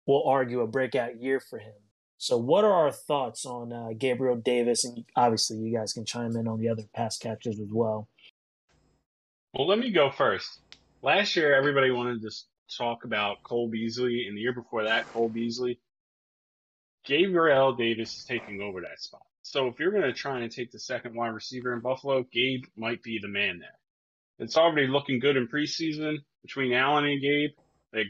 will 0.07 0.25
argue 0.27 0.61
a 0.61 0.67
breakout 0.67 1.21
year 1.23 1.41
for 1.41 1.59
him. 1.59 1.75
So, 2.23 2.37
what 2.37 2.65
are 2.65 2.73
our 2.73 2.93
thoughts 2.93 3.47
on 3.47 3.73
uh, 3.73 3.95
Gabriel 3.97 4.37
Davis? 4.37 4.85
And 4.85 5.07
obviously, 5.17 5.57
you 5.57 5.75
guys 5.75 5.95
can 5.95 6.05
chime 6.05 6.37
in 6.37 6.47
on 6.47 6.61
the 6.61 6.69
other 6.69 6.83
pass 6.95 7.17
catchers 7.17 7.59
as 7.59 7.71
well. 7.73 8.09
Well, 9.55 9.67
let 9.67 9.79
me 9.79 9.91
go 9.91 10.11
first. 10.11 10.61
Last 11.01 11.35
year, 11.35 11.55
everybody 11.55 11.91
wanted 11.91 12.21
to 12.21 12.31
talk 12.77 13.05
about 13.05 13.43
Cole 13.43 13.69
Beasley, 13.71 14.27
and 14.29 14.37
the 14.37 14.43
year 14.43 14.53
before 14.53 14.85
that, 14.85 15.11
Cole 15.15 15.31
Beasley. 15.31 15.81
Gabriel 17.07 17.73
Davis 17.73 18.15
is 18.19 18.27
taking 18.27 18.61
over 18.61 18.83
that 18.83 19.01
spot. 19.01 19.25
So 19.41 19.69
if 19.69 19.81
you're 19.81 19.91
going 19.91 20.03
to 20.03 20.13
try 20.13 20.41
and 20.41 20.53
take 20.53 20.73
the 20.73 20.79
second 20.79 21.15
wide 21.15 21.29
receiver 21.29 21.73
in 21.73 21.81
Buffalo, 21.81 22.27
Gabe 22.31 22.65
might 22.77 23.03
be 23.03 23.19
the 23.19 23.29
man 23.29 23.61
there. 23.61 23.79
It's 24.39 24.59
already 24.59 24.89
looking 24.89 25.21
good 25.21 25.39
in 25.39 25.49
preseason 25.49 26.19
between 26.43 26.75
Allen 26.75 27.07
and 27.07 27.23
Gabe. 27.23 27.53
They 27.95 28.05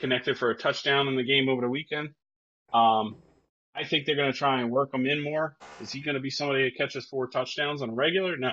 connected 0.00 0.38
for 0.38 0.50
a 0.50 0.56
touchdown 0.56 1.06
in 1.06 1.14
the 1.14 1.22
game 1.22 1.48
over 1.48 1.60
the 1.60 1.68
weekend. 1.68 2.08
Um, 2.72 3.14
I 3.74 3.84
think 3.84 4.06
they're 4.06 4.16
going 4.16 4.32
to 4.32 4.38
try 4.38 4.60
and 4.60 4.70
work 4.70 4.94
him 4.94 5.06
in 5.06 5.22
more. 5.22 5.56
Is 5.80 5.92
he 5.92 6.00
going 6.00 6.14
to 6.14 6.20
be 6.20 6.30
somebody 6.30 6.64
that 6.64 6.76
catches 6.76 7.06
four 7.06 7.26
touchdowns 7.26 7.82
on 7.82 7.90
a 7.90 7.94
regular? 7.94 8.36
No. 8.36 8.52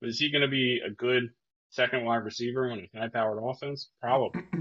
But 0.00 0.10
is 0.10 0.18
he 0.18 0.30
going 0.30 0.42
to 0.42 0.48
be 0.48 0.80
a 0.84 0.90
good 0.90 1.30
second 1.70 2.04
wide 2.04 2.24
receiver 2.24 2.70
in 2.70 2.88
a 2.94 2.98
high 2.98 3.08
powered 3.08 3.42
offense? 3.42 3.90
Probably. 4.00 4.42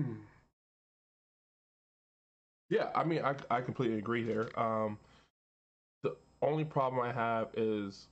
yeah, 2.70 2.90
I 2.94 3.06
mean, 3.06 3.22
I, 3.24 3.36
I 3.50 3.62
completely 3.62 3.98
agree 3.98 4.26
here. 4.26 4.50
Um, 4.58 4.98
the 6.04 6.16
only 6.42 6.66
problem 6.66 7.02
I 7.02 7.14
have 7.14 7.48
is 7.56 8.08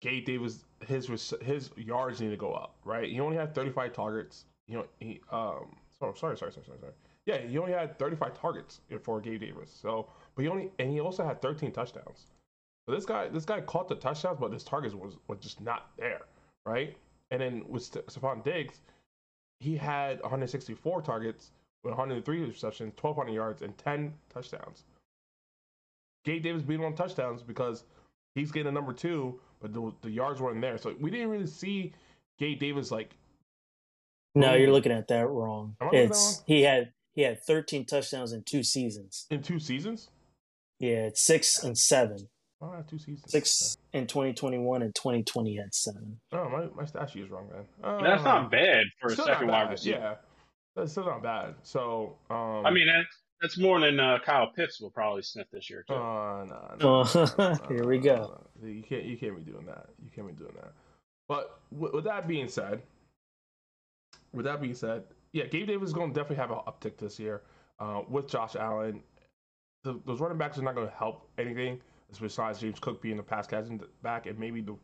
Gabe 0.00 0.24
Davis. 0.24 0.64
His 0.86 1.34
his 1.42 1.70
yards 1.76 2.22
need 2.22 2.30
to 2.30 2.38
go 2.38 2.52
up, 2.52 2.74
right? 2.86 3.10
He 3.10 3.20
only 3.20 3.36
had 3.36 3.54
35 3.54 3.92
targets. 3.92 4.46
You 4.66 4.78
know, 4.78 4.86
he 4.98 5.20
um. 5.30 5.76
Sorry, 5.98 6.16
sorry, 6.16 6.38
sorry, 6.38 6.52
sorry, 6.52 6.78
sorry. 6.80 6.92
Yeah, 7.26 7.38
he 7.38 7.58
only 7.58 7.72
had 7.72 7.98
35 7.98 8.38
targets 8.38 8.80
for 9.02 9.20
Gabe 9.20 9.40
Davis. 9.40 9.70
So, 9.70 10.08
but 10.34 10.42
he 10.42 10.48
only 10.48 10.70
and 10.78 10.90
he 10.90 11.00
also 11.00 11.24
had 11.24 11.40
13 11.42 11.72
touchdowns. 11.72 12.26
So 12.86 12.94
this 12.94 13.04
guy, 13.04 13.28
this 13.28 13.44
guy 13.44 13.60
caught 13.60 13.88
the 13.88 13.94
touchdowns, 13.94 14.38
but 14.40 14.52
his 14.52 14.64
targets 14.64 14.94
was 14.94 15.16
was 15.28 15.38
just 15.38 15.60
not 15.60 15.90
there, 15.96 16.22
right? 16.66 16.96
And 17.30 17.40
then 17.40 17.64
with 17.68 17.90
Stefon 17.90 18.42
Diggs, 18.42 18.80
he 19.60 19.76
had 19.76 20.20
164 20.22 21.02
targets 21.02 21.52
with 21.84 21.92
103 21.92 22.40
receptions, 22.44 22.92
1,200 23.00 23.32
yards, 23.32 23.62
and 23.62 23.76
10 23.78 24.12
touchdowns. 24.32 24.84
Gabe 26.24 26.42
Davis 26.42 26.62
beat 26.62 26.74
him 26.74 26.84
on 26.84 26.94
touchdowns 26.94 27.42
because 27.42 27.84
he's 28.34 28.50
getting 28.50 28.68
a 28.68 28.72
number 28.72 28.92
two, 28.92 29.40
but 29.60 29.72
the, 29.72 29.92
the 30.02 30.10
yards 30.10 30.40
weren't 30.40 30.60
there. 30.60 30.76
So 30.78 30.94
we 30.98 31.10
didn't 31.10 31.28
really 31.28 31.46
see 31.46 31.92
Gabe 32.38 32.58
Davis 32.58 32.90
like. 32.90 33.14
No, 34.34 34.54
you're 34.54 34.72
looking 34.72 34.92
at 34.92 35.08
that 35.08 35.28
wrong. 35.28 35.76
It's 35.92 36.36
wrong? 36.36 36.44
he 36.46 36.62
had 36.62 36.92
he 37.14 37.22
had 37.22 37.42
13 37.42 37.86
touchdowns 37.86 38.32
in 38.32 38.42
two 38.42 38.62
seasons. 38.62 39.26
In 39.30 39.42
two 39.42 39.58
seasons? 39.58 40.08
Yeah, 40.78 41.06
it's 41.06 41.22
six 41.22 41.62
and 41.62 41.76
seven. 41.76 42.28
Oh, 42.62 42.82
two 42.88 42.98
seasons. 42.98 43.24
Six 43.30 43.78
in 43.92 44.06
2021 44.06 44.82
and 44.82 44.94
2020 44.94 45.56
had 45.56 45.74
seven. 45.74 46.20
Oh, 46.32 46.48
my, 46.48 46.66
my 46.76 46.84
stat 46.84 47.10
sheet 47.10 47.24
is 47.24 47.30
wrong, 47.30 47.48
man. 47.52 47.64
Uh, 47.82 48.02
That's 48.02 48.22
not 48.22 48.50
bad 48.50 48.84
for 49.00 49.12
a 49.12 49.16
second 49.16 49.48
wide 49.48 49.70
receiver. 49.70 49.98
Yeah, 49.98 50.14
that's 50.76 50.92
still 50.92 51.06
not 51.06 51.22
bad. 51.22 51.54
So, 51.62 52.16
um, 52.28 52.66
I 52.66 52.70
mean, 52.70 52.86
that, 52.86 53.04
that's 53.40 53.56
more 53.58 53.80
than 53.80 53.98
uh, 53.98 54.18
Kyle 54.24 54.50
Pitts 54.54 54.80
will 54.80 54.90
probably 54.90 55.22
sniff 55.22 55.46
this 55.50 55.70
year 55.70 55.84
too. 55.88 55.94
Uh, 55.94 56.44
no, 56.78 57.04
no, 57.14 57.26
no, 57.38 57.58
here 57.68 57.86
we 57.86 57.98
go. 57.98 58.46
You 58.62 58.82
can't, 58.82 59.04
you 59.04 59.16
can't 59.16 59.36
be 59.36 59.50
doing 59.50 59.64
that. 59.66 59.86
You 60.02 60.10
can't 60.14 60.26
be 60.26 60.34
doing 60.34 60.54
that. 60.56 60.72
But 61.28 61.60
with, 61.70 61.94
with 61.94 62.04
that 62.04 62.28
being 62.28 62.48
said, 62.48 62.82
with 64.32 64.44
that 64.44 64.60
being 64.60 64.74
said, 64.74 65.04
yeah, 65.32 65.46
Gabe 65.46 65.66
Davis 65.66 65.88
is 65.88 65.94
going 65.94 66.12
to 66.12 66.14
definitely 66.14 66.36
have 66.36 66.50
an 66.50 66.58
uptick 66.66 66.98
this 66.98 67.18
year 67.18 67.42
uh, 67.78 68.02
with 68.08 68.28
Josh 68.28 68.56
Allen. 68.56 69.02
The, 69.84 70.00
those 70.06 70.20
running 70.20 70.38
backs 70.38 70.58
are 70.58 70.62
not 70.62 70.74
going 70.74 70.88
to 70.88 70.94
help 70.94 71.28
anything 71.38 71.80
besides 72.20 72.60
James 72.60 72.80
Cook 72.80 73.00
being 73.00 73.16
the 73.16 73.22
pass 73.22 73.46
catching 73.46 73.80
back 74.02 74.26
and 74.26 74.38
maybe 74.38 74.60
the 74.60 74.76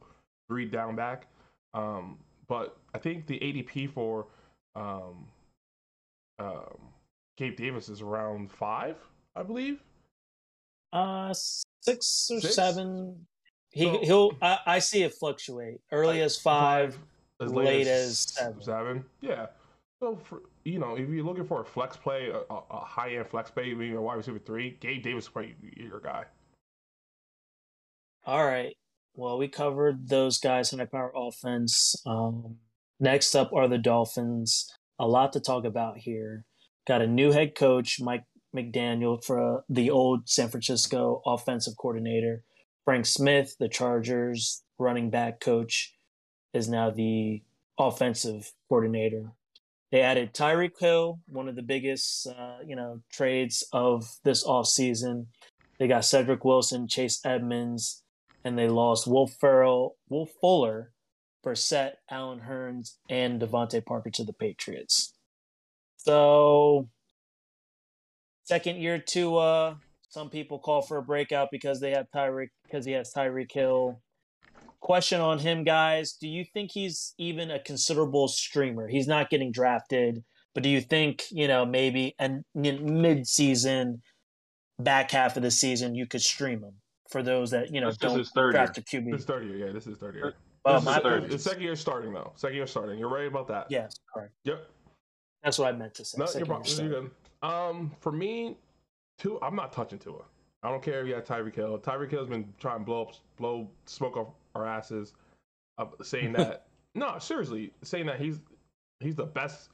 three 0.49 0.65
down 0.65 0.95
back. 0.95 1.27
Um, 1.75 2.19
but 2.49 2.79
I 2.95 2.99
think 2.99 3.27
the 3.27 3.39
ADP 3.41 3.91
for 3.91 4.29
um, 4.77 5.27
um, 6.39 6.79
Gabe 7.37 7.57
Davis 7.57 7.89
is 7.89 8.01
around 8.01 8.51
five, 8.51 8.97
I 9.35 9.43
believe. 9.43 9.81
Uh, 10.93 11.35
six 11.35 12.29
or 12.31 12.41
six? 12.41 12.55
seven. 12.55 13.27
He 13.71 13.85
so, 13.85 14.01
he'll. 14.03 14.33
I, 14.41 14.59
I, 14.67 14.79
see 14.79 15.03
it 15.03 15.13
fluctuate. 15.15 15.81
Early 15.91 16.23
as 16.23 16.37
five, 16.37 16.97
as 17.41 17.53
late, 17.53 17.67
late 17.67 17.87
as, 17.87 18.09
as, 18.09 18.19
seven. 18.19 18.63
Seven, 18.63 19.05
yeah. 19.21 19.47
So 20.01 20.19
for, 20.29 20.43
you 20.65 20.79
know, 20.79 20.95
if 20.97 21.09
you're 21.09 21.25
looking 21.25 21.47
for 21.47 21.63
a 21.63 21.65
flex 21.65 21.97
play, 21.97 22.29
a, 22.29 22.55
a 22.55 22.85
high 22.85 23.15
end 23.15 23.29
flex 23.29 23.51
play, 23.51 23.73
maybe 23.73 23.95
a 23.95 24.01
wide 24.01 24.17
receiver 24.17 24.39
three, 24.39 24.77
Gabe 24.81 25.03
Davis 25.03 25.25
is 25.25 25.31
probably 25.31 25.57
your 25.77 26.01
guy. 26.01 26.25
All 28.27 28.45
right. 28.45 28.77
Well, 29.15 29.39
we 29.39 29.49
covered 29.49 30.09
those 30.09 30.39
guys 30.39 30.73
in 30.73 30.79
high 30.81 30.85
power 30.85 31.13
offense. 31.17 31.95
Um, 32.05 32.57
next 33.01 33.35
up 33.35 33.53
are 33.55 33.69
the 33.69 33.79
Dolphins. 33.79 34.71
A 34.99 35.07
lot 35.07 35.33
to 35.33 35.41
talk 35.41 35.65
about 35.65 35.99
here. 35.99 36.45
Got 36.87 37.03
a 37.03 37.07
new 37.07 37.33
head 37.33 37.55
coach, 37.55 37.99
Mike 37.99 38.25
McDaniel, 38.55 39.25
for 39.25 39.65
the 39.69 39.91
old 39.91 40.29
San 40.29 40.49
Francisco 40.49 41.23
offensive 41.25 41.75
coordinator. 41.79 42.43
Frank 42.85 43.07
Smith, 43.07 43.57
the 43.59 43.69
Chargers 43.69 44.63
running 44.79 45.09
back 45.09 45.41
coach, 45.41 45.95
is 46.53 46.69
now 46.69 46.91
the 46.91 47.43
offensive 47.79 48.53
coordinator. 48.69 49.33
They 49.93 50.01
added 50.01 50.35
Tyreek 50.35 50.79
Hill, 50.79 51.21
one 51.27 51.49
of 51.49 51.55
the 51.55 51.63
biggest, 51.63 52.27
uh, 52.27 52.59
you 52.67 52.75
know, 52.75 53.03
trades 53.13 53.65
of 53.73 54.05
this 54.25 54.45
offseason. 54.45 55.27
They 55.79 55.87
got 55.87 56.05
Cedric 56.05 56.45
Wilson, 56.45 56.89
Chase 56.89 57.21
Edmonds, 57.25 58.03
and 58.45 58.59
they 58.59 58.69
lost 58.69 59.07
Wolf 59.07 59.35
Ferrell, 59.41 59.97
Will 60.09 60.27
Fuller, 60.27 60.93
Brissett, 61.45 61.93
Allen 62.11 62.41
Hurns, 62.41 62.97
and 63.09 63.41
DeVante 63.41 63.85
Parker 63.85 64.11
to 64.11 64.25
the 64.25 64.33
Patriots. 64.33 65.15
So, 65.97 66.89
second 68.45 68.77
year 68.79 68.99
Tua. 68.99 69.79
Some 70.09 70.31
people 70.31 70.59
call 70.59 70.83
for 70.83 70.97
a 70.97 71.03
breakout 71.03 71.51
because 71.51 71.79
they 71.79 71.91
have 71.91 72.07
Tyreek 72.15 72.49
because 72.65 72.85
he 72.85 72.93
has 72.93 73.13
Tyreek 73.13 73.53
Hill. 73.53 74.01
Question 74.81 75.21
on 75.21 75.39
him, 75.39 75.65
guys. 75.65 76.13
Do 76.13 76.29
you 76.29 76.45
think 76.45 76.71
he's 76.73 77.15
even 77.19 77.51
a 77.51 77.59
considerable 77.59 78.29
streamer? 78.29 78.89
He's 78.89 79.09
not 79.09 79.31
getting 79.31 79.51
drafted, 79.53 80.23
but 80.55 80.63
do 80.63 80.69
you 80.69 80.81
think 80.81 81.25
you 81.31 81.49
know 81.49 81.67
maybe 81.67 82.15
and 82.19 82.45
mid-season, 82.55 84.03
back 84.79 85.11
half 85.11 85.37
of 85.37 85.43
the 85.43 85.51
season, 85.51 85.95
you 85.95 86.07
could 86.07 86.23
stream 86.23 86.63
him? 86.63 86.75
for 87.09 87.23
those 87.23 87.51
that 87.51 87.73
you 87.73 87.81
know 87.81 87.89
this 87.89 87.99
don't 87.99 88.51
draft 88.51 88.77
year. 88.93 89.01
a 89.01 89.05
QB. 89.05 89.13
This 89.13 89.25
third 89.25 89.45
year, 89.47 89.67
yeah, 89.67 89.73
this 89.73 89.87
is 89.87 89.99
third 89.99 90.15
year. 90.15 90.35
Well, 90.65 90.81
this 90.81 90.97
is 90.97 91.03
third. 91.03 91.31
The 91.31 91.39
second 91.39 91.63
year 91.63 91.77
starting 91.77 92.13
though. 92.13 92.33
Second 92.37 92.57
year 92.57 92.67
starting. 92.67 92.99
You're 92.99 93.09
right 93.09 93.27
about 93.27 93.49
that. 93.49 93.67
Yes, 93.71 93.99
correct. 94.13 94.33
Yep. 94.45 94.69
That's 95.43 95.59
what 95.59 95.73
I 95.73 95.77
meant 95.77 95.95
to 95.95 96.05
say. 96.05 96.19
No, 96.19 96.27
you're, 96.35 96.63
you're 96.67 97.03
good. 97.03 97.11
Um, 97.43 97.93
for 98.01 98.11
me, 98.11 98.57
two. 99.19 99.39
I'm 99.43 99.55
not 99.55 99.73
touching 99.73 99.99
Tua. 99.99 100.23
I 100.63 100.71
don't 100.71 100.83
care 100.83 101.03
if 101.03 101.07
you 101.07 101.15
have 101.15 101.25
Tyreek 101.25 101.55
Hill. 101.55 101.79
Tyreek 101.79 102.11
Hill's 102.11 102.29
been 102.29 102.53
trying 102.59 102.81
to 102.81 102.85
blow 102.85 103.03
up, 103.03 103.15
blow 103.37 103.69
smoke 103.85 104.17
off 104.17 104.29
our 104.57 104.67
asses, 104.67 105.13
uh, 105.79 105.87
saying 106.03 106.33
that. 106.35 106.67
no, 106.95 107.19
seriously, 107.19 107.73
saying 107.83 108.07
that 108.07 108.21
he's 108.21 108.41
he's 109.01 109.15
the 109.15 109.27
best 109.27 109.71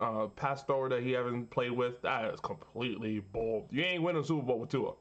uh, 0.00 0.26
pass 0.36 0.62
thrower 0.64 0.88
that 0.88 1.02
he 1.02 1.16
ever 1.16 1.40
played 1.50 1.72
with. 1.72 2.00
That 2.02 2.32
is 2.32 2.40
completely 2.40 3.20
bold. 3.20 3.68
You 3.70 3.82
ain't 3.82 4.02
winning 4.02 4.24
Super 4.24 4.46
Bowl 4.46 4.60
with 4.60 4.70
Tua. 4.70 4.92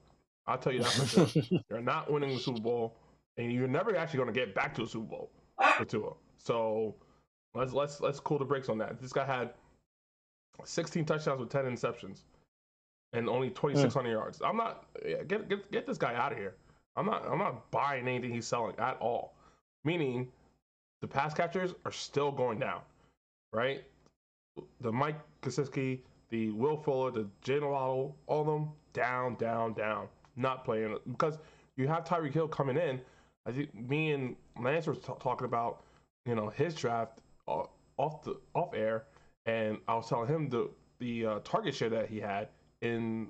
I'll 0.48 0.58
tell 0.58 0.74
you 0.74 0.84
that 0.84 0.92
for 0.92 1.28
sure. 1.28 1.44
you're 1.70 1.82
not 1.82 2.12
winning 2.12 2.30
the 2.30 2.40
Super 2.40 2.62
Bowl, 2.62 2.96
and 3.38 3.52
you're 3.52 3.68
never 3.68 3.96
actually 3.96 4.18
going 4.18 4.34
to 4.34 4.40
get 4.40 4.54
back 4.54 4.76
to 4.76 4.84
a 4.84 4.88
Super 4.88 5.08
Bowl 5.08 5.32
with 5.80 5.90
Tua. 5.90 6.14
So 6.38 6.96
let's 7.54 7.74
let's 7.74 8.00
let's 8.02 8.20
cool 8.20 8.38
the 8.38 8.46
brakes 8.46 8.70
on 8.70 8.78
that. 8.78 9.02
This 9.02 9.14
guy 9.14 9.26
had 9.26 9.52
16 10.64 11.06
touchdowns 11.06 11.40
with 11.40 11.50
10 11.50 11.66
interceptions 11.66 12.22
and 13.14 13.30
only 13.30 13.50
2,600 13.50 14.08
mm. 14.08 14.12
yards. 14.12 14.42
I'm 14.44 14.58
not 14.58 14.86
get 15.28 15.50
get 15.50 15.72
get 15.72 15.88
this 15.88 15.98
guy 15.98 16.14
out 16.14 16.32
of 16.32 16.38
here. 16.38 16.56
I'm 16.96 17.06
not 17.06 17.26
I'm 17.28 17.40
not 17.40 17.70
buying 17.72 18.08
anything 18.08 18.32
he's 18.32 18.48
selling 18.48 18.76
at 18.80 18.98
all. 19.00 19.36
Meaning, 19.84 20.28
the 21.02 21.08
pass 21.08 21.34
catchers 21.34 21.74
are 21.86 21.92
still 21.92 22.32
going 22.32 22.60
down, 22.60 22.82
right? 23.54 23.84
The 24.82 24.92
Mike 24.92 25.20
Gesicki, 25.42 26.00
the 26.30 26.52
Will 26.52 26.78
Fuller, 26.78 27.12
the 27.12 27.28
Jaylen 27.44 27.70
Waddle, 27.70 28.16
all 28.28 28.42
of 28.42 28.48
them 28.48 28.72
down, 28.94 29.36
down, 29.36 29.74
down 29.74 30.08
not 30.36 30.66
playing 30.66 30.98
because 31.12 31.38
you 31.78 31.88
have 31.88 32.04
Tyreek 32.04 32.34
Hill 32.34 32.48
coming 32.48 32.78
in. 32.78 33.02
I 33.46 33.52
think 33.52 33.74
me 33.76 34.12
and 34.12 34.36
Lance 34.60 34.88
were 34.88 34.96
t- 34.96 35.14
talking 35.20 35.46
about 35.46 35.84
you 36.26 36.36
know 36.36 36.50
his 36.50 36.76
draft 36.76 37.20
uh, 37.48 37.64
off 37.98 38.24
the 38.24 38.40
off 38.54 38.74
air, 38.74 39.04
and 39.46 39.78
I 39.88 39.96
was 39.96 40.10
telling 40.10 40.28
him 40.28 40.50
the 40.50 40.70
the 41.00 41.26
uh, 41.26 41.40
target 41.44 41.76
share 41.76 41.90
that 41.90 42.10
he 42.10 42.20
had 42.20 42.50
in 42.82 43.28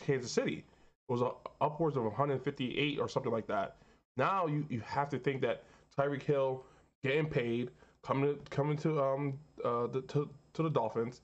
Kansas 0.00 0.32
City 0.32 0.64
was 1.08 1.22
upwards 1.60 1.96
of 1.96 2.04
158 2.04 2.98
or 3.00 3.08
something 3.08 3.32
like 3.32 3.46
that. 3.48 3.76
Now 4.16 4.46
you, 4.46 4.66
you 4.70 4.80
have 4.86 5.08
to 5.10 5.18
think 5.18 5.42
that 5.42 5.64
Tyreek 5.98 6.22
Hill 6.22 6.64
getting 7.04 7.26
paid 7.26 7.70
coming 8.02 8.34
to, 8.34 8.40
coming 8.50 8.76
to 8.78 9.00
um 9.00 9.38
uh 9.64 9.86
the, 9.88 10.02
to 10.08 10.28
to 10.54 10.62
the 10.62 10.70
Dolphins, 10.70 11.22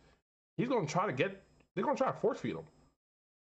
he's 0.57 0.69
going 0.69 0.87
to 0.87 0.93
try 0.93 1.07
to 1.07 1.13
get 1.13 1.43
they're 1.75 1.85
to 1.85 1.95
try 1.95 2.09
to 2.09 2.19
force 2.19 2.41
feed 2.41 2.57
him 2.57 2.65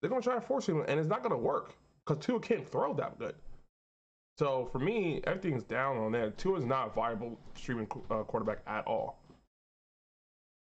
they're 0.01 0.09
going 0.09 0.21
to 0.21 0.27
try 0.27 0.35
to 0.35 0.41
force 0.41 0.65
feed 0.65 0.73
him, 0.73 0.85
and 0.87 0.99
it's 0.99 1.09
not 1.09 1.21
going 1.23 1.31
to 1.31 1.37
work 1.37 1.75
because 2.05 2.25
Tua 2.25 2.39
can't 2.39 2.67
throw 2.67 2.93
that 2.95 3.19
good. 3.19 3.35
So 4.39 4.67
for 4.71 4.79
me, 4.79 5.21
everything's 5.25 5.63
down 5.63 5.97
on 5.97 6.11
that. 6.13 6.37
Tua 6.37 6.57
is 6.59 6.65
not 6.65 6.87
a 6.87 6.91
viable 6.91 7.39
streaming 7.55 7.87
uh, 8.09 8.23
quarterback 8.23 8.59
at 8.67 8.85
all. 8.87 9.19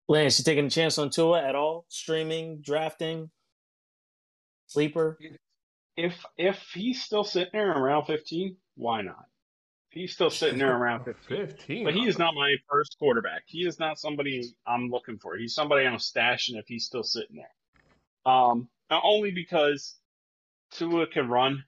Lance, 0.10 0.40
you 0.40 0.44
taking 0.44 0.66
a 0.66 0.70
chance 0.70 0.98
on 0.98 1.10
Tua 1.10 1.42
at 1.42 1.56
all? 1.56 1.86
Streaming, 1.88 2.60
drafting, 2.62 3.30
sleeper? 4.72 5.18
If 5.98 6.26
if 6.38 6.60
he's 6.74 7.02
still 7.02 7.24
sitting 7.24 7.52
there 7.54 7.72
around 7.72 8.06
15, 8.06 8.56
why 8.76 9.02
not? 9.02 9.26
He's 9.90 10.14
still 10.14 10.30
sitting 10.30 10.58
there 10.58 10.76
around 10.76 11.04
15. 11.04 11.48
15. 11.48 11.84
But 11.84 11.94
he 11.94 12.08
is 12.08 12.18
not 12.18 12.34
my 12.34 12.56
first 12.70 12.96
quarterback. 12.98 13.44
He 13.46 13.68
is 13.68 13.78
not 13.78 14.00
somebody 14.00 14.56
I'm 14.66 14.90
looking 14.90 15.20
for. 15.20 15.36
He's 15.36 15.54
somebody 15.54 15.86
I'm 15.86 15.98
stashing 15.98 16.58
if 16.58 16.66
he's 16.68 16.86
still 16.86 17.04
sitting 17.04 17.36
there. 17.36 18.34
Um, 18.34 18.70
not 18.90 19.04
only 19.06 19.32
because 19.32 19.98
Tua 20.72 21.08
can 21.08 21.30
run. 21.30 21.66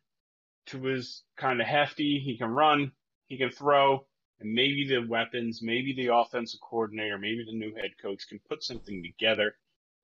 Tua's 0.65 1.23
kind 1.37 1.59
of 1.59 1.67
hefty. 1.67 2.21
He 2.23 2.37
can 2.37 2.49
run. 2.49 2.93
He 3.27 3.37
can 3.37 3.51
throw. 3.51 4.07
And 4.39 4.53
maybe 4.53 4.87
the 4.87 5.05
weapons, 5.05 5.61
maybe 5.61 5.93
the 5.93 6.15
offensive 6.15 6.61
coordinator, 6.61 7.17
maybe 7.17 7.45
the 7.45 7.57
new 7.57 7.75
head 7.75 7.91
coach 8.01 8.27
can 8.29 8.39
put 8.47 8.63
something 8.63 9.03
together 9.03 9.55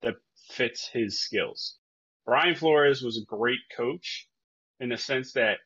that 0.02 0.16
fits 0.50 0.88
his 0.88 1.20
skills. 1.20 1.78
Brian 2.26 2.54
Flores 2.54 3.02
was 3.02 3.18
a 3.18 3.24
great 3.24 3.60
coach 3.76 4.28
in 4.78 4.88
the 4.88 4.96
sense 4.96 5.32
that 5.34 5.58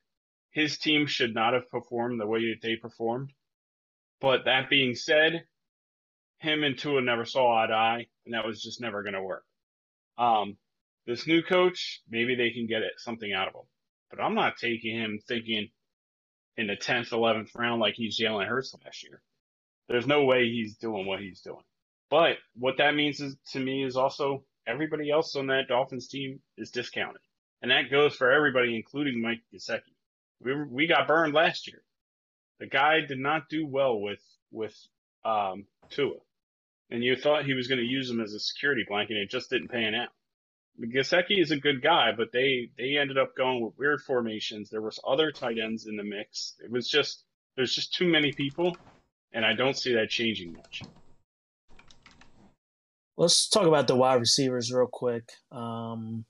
his 0.51 0.79
team 0.79 1.07
should 1.07 1.35
not 1.35 1.55
have 1.55 1.69
performed 1.69 2.21
the 2.21 2.27
way 2.27 2.51
that 2.51 2.63
they 2.63 2.77
performed. 2.77 3.33
But 4.21 4.45
that 4.45 4.71
being 4.71 4.95
said, 4.95 5.45
him 6.39 6.63
and 6.63 6.79
Tua 6.79 7.01
never 7.03 7.25
saw 7.25 7.63
eye 7.63 7.67
to 7.67 7.75
eye, 7.75 8.07
and 8.25 8.35
that 8.35 8.47
was 8.47 8.63
just 8.63 8.81
never 8.81 9.03
going 9.03 9.15
to 9.15 9.23
work. 9.23 9.45
Um, 10.17 10.57
this 11.07 11.27
new 11.27 11.43
coach, 11.43 12.03
maybe 12.09 12.35
they 12.35 12.51
can 12.51 12.67
get 12.67 12.83
it, 12.83 12.93
something 12.99 13.33
out 13.33 13.49
of 13.49 13.55
him. 13.55 13.67
But 14.11 14.21
I'm 14.21 14.35
not 14.35 14.57
taking 14.59 14.97
him 14.97 15.19
thinking 15.27 15.69
in 16.57 16.67
the 16.69 16.77
10th, 16.77 17.11
11th 17.11 17.51
round 17.57 17.81
like 17.81 17.95
he's 17.97 18.19
Jalen 18.19 18.47
Hurts 18.47 18.75
last 18.85 19.03
year. 19.03 19.21
There's 19.89 20.07
no 20.07 20.25
way 20.25 20.49
he's 20.49 20.77
doing 20.77 21.07
what 21.07 21.21
he's 21.21 21.41
doing. 21.41 21.63
But 22.11 22.37
what 22.55 22.79
that 22.79 22.95
means 22.95 23.21
is, 23.21 23.37
to 23.53 23.61
me 23.61 23.85
is 23.85 23.97
also 23.97 24.45
everybody 24.67 25.11
else 25.11 25.37
on 25.37 25.49
that 25.49 25.69
Dolphins 25.69 26.09
team 26.09 26.41
is 26.57 26.71
discounted. 26.71 27.21
And 27.63 27.71
that 27.71 27.91
goes 27.91 28.15
for 28.15 28.31
everybody, 28.31 28.77
including 28.77 29.23
Mike 29.23 29.43
Gesicki. 29.53 29.95
We, 30.41 30.65
we 30.65 30.87
got 30.87 31.09
burned 31.09 31.35
last 31.35 31.67
year. 31.67 31.83
The 32.61 32.67
guy 32.67 33.01
did 33.01 33.19
not 33.19 33.49
do 33.49 33.67
well 33.67 34.01
with, 34.01 34.23
with, 34.51 34.77
um, 35.25 35.67
Tua. 35.91 36.17
And 36.91 37.03
you 37.03 37.17
thought 37.17 37.47
he 37.47 37.55
was 37.55 37.69
going 37.69 37.81
to 37.81 37.87
use 37.87 38.11
him 38.11 38.21
as 38.21 38.35
a 38.35 38.41
security 38.41 38.85
blanket. 38.87 39.17
It 39.17 39.31
just 39.31 39.51
didn't 39.51 39.69
pan 39.69 39.95
out. 39.95 40.11
Gesicki 40.81 41.41
is 41.41 41.51
a 41.51 41.57
good 41.57 41.83
guy, 41.83 42.11
but 42.17 42.33
they 42.33 42.71
they 42.77 42.97
ended 42.99 43.17
up 43.17 43.37
going 43.37 43.65
with 43.65 43.79
weird 43.79 44.01
formations. 44.03 44.71
There 44.71 44.83
was 44.83 44.99
other 45.07 45.31
tight 45.31 45.59
ends 45.59 45.87
in 45.87 45.97
the 45.97 46.03
mix. 46.03 46.55
It 46.63 46.71
was 46.71 46.89
just 46.89 47.25
there's 47.57 47.75
just 47.75 47.95
too 47.95 48.09
many 48.09 48.33
people, 48.33 48.77
and 49.33 49.45
I 49.45 49.55
don't 49.55 49.77
see 49.77 49.95
that 49.95 50.11
changing 50.11 50.53
much. 50.53 50.83
Let's 53.17 53.49
talk 53.49 53.67
about 53.67 53.87
the 53.87 53.97
wide 53.97 54.21
receivers 54.21 54.73
real 54.73 54.89
quick. 54.91 55.31
Um, 55.53 56.25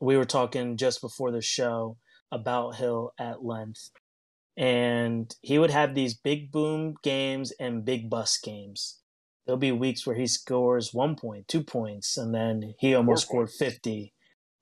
we 0.00 0.16
were 0.16 0.24
talking 0.24 0.76
just 0.76 1.00
before 1.00 1.30
the 1.30 1.42
show 1.42 1.98
about 2.32 2.76
Hill 2.76 3.12
at 3.18 3.44
length, 3.44 3.90
and 4.56 5.34
he 5.42 5.58
would 5.58 5.70
have 5.70 5.94
these 5.94 6.14
big 6.14 6.50
boom 6.50 6.94
games 7.02 7.52
and 7.60 7.84
big 7.84 8.08
bust 8.08 8.42
games 8.42 9.00
there'll 9.50 9.58
be 9.58 9.72
weeks 9.72 10.06
where 10.06 10.14
he 10.14 10.28
scores 10.28 10.94
one 10.94 11.16
point, 11.16 11.48
two 11.48 11.64
points, 11.64 12.16
and 12.16 12.32
then 12.32 12.74
he 12.78 12.94
almost 12.94 13.26
scored 13.26 13.50
50 13.50 14.12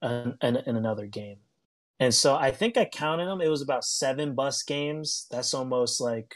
in, 0.02 0.34
in, 0.42 0.56
in, 0.56 0.76
another 0.76 1.04
game. 1.04 1.36
And 2.00 2.14
so 2.14 2.34
I 2.34 2.50
think 2.52 2.78
I 2.78 2.86
counted 2.86 3.26
them. 3.26 3.42
It 3.42 3.48
was 3.48 3.60
about 3.60 3.84
seven 3.84 4.34
bus 4.34 4.62
games. 4.62 5.26
That's 5.30 5.52
almost 5.52 6.00
like 6.00 6.34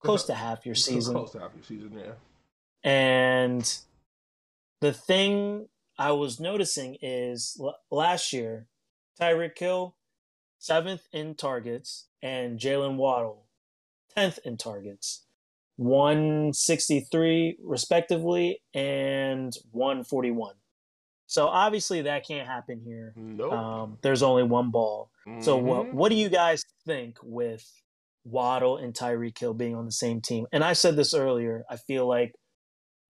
close 0.00 0.22
to 0.26 0.34
half 0.34 0.64
your 0.64 0.76
season. 0.76 1.14
Close 1.14 1.32
to 1.32 1.40
half 1.40 1.50
your 1.56 1.64
season, 1.64 1.92
yeah. 1.98 2.12
And 2.84 3.78
the 4.80 4.92
thing 4.92 5.68
I 5.98 6.12
was 6.12 6.38
noticing 6.38 6.96
is 7.02 7.60
last 7.90 8.32
year, 8.32 8.68
Tyreek 9.20 9.58
Hill, 9.58 9.96
seventh 10.58 11.08
in 11.12 11.34
targets, 11.34 12.06
and 12.22 12.58
Jaylen 12.58 12.96
Waddle, 12.96 13.46
10th 14.16 14.38
in 14.44 14.56
targets. 14.56 15.24
163 15.76 17.58
respectively 17.62 18.60
and 18.74 19.54
141. 19.70 20.54
So 21.26 21.46
obviously 21.46 22.02
that 22.02 22.26
can't 22.26 22.48
happen 22.48 22.80
here. 22.84 23.12
Nope. 23.16 23.52
Um, 23.52 23.98
there's 24.02 24.22
only 24.22 24.42
one 24.42 24.70
ball. 24.70 25.10
Mm-hmm. 25.26 25.42
So 25.42 25.56
what 25.56 25.94
what 25.94 26.08
do 26.08 26.16
you 26.16 26.28
guys 26.28 26.64
think 26.84 27.18
with 27.22 27.64
Waddle 28.24 28.78
and 28.78 28.92
Tyreek 28.92 29.38
Hill 29.38 29.54
being 29.54 29.76
on 29.76 29.84
the 29.84 29.92
same 29.92 30.20
team? 30.20 30.46
And 30.52 30.64
I 30.64 30.72
said 30.72 30.96
this 30.96 31.14
earlier. 31.14 31.64
I 31.70 31.76
feel 31.76 32.08
like 32.08 32.34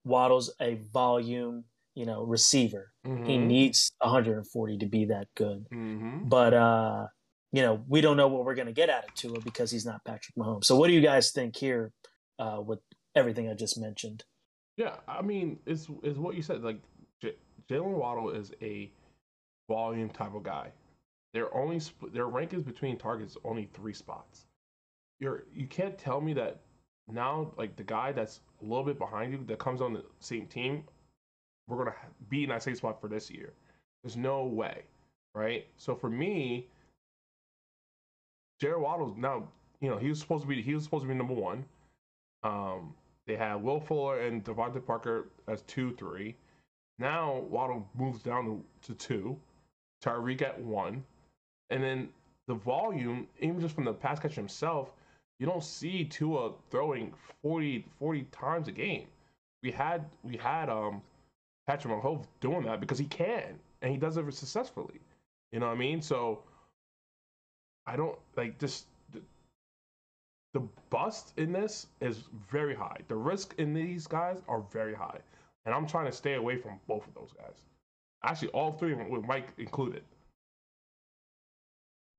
Waddle's 0.09 0.53
a 0.61 0.81
volume, 0.92 1.64
you 1.94 2.07
know, 2.07 2.25
receiver. 2.25 2.92
Mm-hmm. 3.07 3.25
He 3.25 3.38
needs 3.38 3.92
140 3.99 4.79
to 4.79 4.87
be 4.87 5.05
that 5.07 5.29
good. 5.37 5.66
Mm-hmm. 5.73 6.29
But 6.29 6.55
uh, 6.55 7.07
you 7.53 7.62
know, 7.62 7.85
we 7.87 8.01
don't 8.01 8.16
know 8.16 8.29
what 8.29 8.44
we're 8.44 8.55
going 8.55 8.66
to 8.66 8.73
get 8.73 8.90
out 8.90 9.05
of 9.05 9.14
Tua 9.14 9.40
because 9.40 9.71
he's 9.71 9.87
not 9.87 10.05
Patrick 10.05 10.35
Mahomes. 10.37 10.64
So 10.64 10.77
what 10.77 10.88
do 10.88 10.94
you 10.94 11.01
guys 11.01 11.31
think 11.31 11.57
here 11.57 11.92
uh, 12.38 12.61
with 12.64 12.81
everything 13.14 13.49
I 13.49 13.55
just 13.55 13.79
mentioned. 13.79 14.25
Yeah, 14.77 14.97
I 15.09 15.23
mean, 15.23 15.59
it's 15.66 15.88
is 16.03 16.18
what 16.18 16.37
you 16.37 16.42
said. 16.42 16.62
Like 16.62 16.81
J- 17.21 17.37
Jaylen 17.68 17.99
Waddle 17.99 18.31
is 18.31 18.53
a 18.62 18.90
volume 19.68 20.09
type 20.09 20.35
of 20.35 20.44
guy. 20.44 20.71
Their 21.35 21.55
only 21.55 21.81
sp- 21.83 22.12
their 22.12 22.27
rank 22.27 22.55
is 22.55 22.62
between 22.62 22.97
targets 22.97 23.37
only 23.44 23.68
three 23.75 23.92
spots. 23.92 24.47
You're 25.18 25.44
you 25.53 25.66
can't 25.66 25.99
tell 25.99 26.21
me 26.21 26.33
that 26.35 26.61
now 27.11 27.53
like 27.57 27.77
the 27.77 27.83
guy 27.83 28.12
that's 28.12 28.40
a 28.61 28.64
little 28.64 28.85
bit 28.85 28.99
behind 28.99 29.33
you 29.33 29.44
that 29.47 29.59
comes 29.59 29.81
on 29.81 29.92
the 29.92 30.05
same 30.21 30.47
team, 30.47 30.85
we're 31.66 31.79
gonna 31.79 31.97
be 32.29 32.44
in 32.44 32.51
that 32.51 32.62
same 32.62 32.75
spot 32.75 33.01
for 33.01 33.09
this 33.09 33.31
year. 33.31 33.53
There's 34.03 34.16
no 34.16 34.44
way, 34.44 34.83
right? 35.35 35.66
So 35.77 35.94
for 35.94 36.11
me, 36.11 36.66
Jared 38.61 38.81
Waddle's 38.81 39.16
now 39.16 39.49
you 39.81 39.90
know 39.90 39.99
he 39.99 40.09
was 40.09 40.21
supposed 40.21 40.42
to 40.42 40.49
be 40.49 40.62
he 40.62 40.75
was 40.75 40.85
supposed 40.85 41.05
to 41.05 41.09
be 41.09 41.14
number 41.14 41.35
one. 41.35 41.64
Um, 42.42 42.94
they 43.27 43.37
have 43.37 43.61
Will 43.61 43.81
Fuller 43.81 44.21
and 44.21 44.44
DeVante 44.44 44.85
Parker 44.85 45.29
as 45.49 45.62
two, 45.62 45.94
three. 45.97 46.35
Now 46.99 47.40
Waddle 47.51 47.87
moves 47.94 48.23
down 48.23 48.44
to, 48.44 48.88
to 48.88 48.94
two. 48.94 49.38
Tyreek 50.03 50.42
at 50.42 50.59
one. 50.61 51.05
And 51.71 51.83
then 51.83 52.09
the 52.47 52.55
volume, 52.55 53.27
even 53.40 53.61
just 53.61 53.75
from 53.75 53.85
the 53.85 53.92
pass 53.92 54.18
catcher 54.18 54.40
himself, 54.40 54.92
you 55.38 55.46
don't 55.46 55.62
see 55.62 56.05
Tua 56.05 56.53
throwing 56.70 57.12
40, 57.42 57.87
40 57.98 58.22
times 58.33 58.68
a 58.68 58.72
game. 58.72 59.07
We 59.62 59.70
had 59.70 60.05
we 60.22 60.37
had 60.37 60.68
um 60.68 61.03
Patrick 61.66 61.92
Mahomes 61.94 62.27
doing 62.40 62.64
that 62.64 62.81
because 62.81 62.98
he 62.98 63.07
can 63.07 63.59
and 63.83 63.92
he 63.92 63.98
does 63.98 64.16
it 64.16 64.35
successfully. 64.35 65.01
You 65.53 65.61
know 65.61 65.66
what 65.66 65.77
I 65.77 65.79
mean? 65.79 66.03
So 66.03 66.42
I 67.87 67.96
don't 67.96 68.18
like 68.37 68.59
just 68.59 68.87
the 70.55 70.61
bust 70.90 71.33
in 71.37 71.53
this 71.53 71.87
is 72.01 72.24
very 72.51 72.74
high. 72.74 72.98
The 73.09 73.16
risk 73.16 73.55
in 73.59 73.74
these 73.74 74.07
guys 74.07 74.42
are 74.48 74.62
very 74.72 74.94
high. 74.94 75.18
And 75.66 75.74
I'm 75.74 75.87
trying 75.87 76.07
to 76.07 76.12
stay 76.12 76.35
away 76.35 76.57
from 76.57 76.81
both 76.87 77.07
of 77.07 77.14
those 77.14 77.33
guys. 77.37 77.55
Actually, 78.24 78.48
all 78.48 78.72
three 78.72 78.92
of 78.92 78.98
them, 78.98 79.11
with 79.11 79.27
Mike 79.27 79.48
included. 79.59 80.03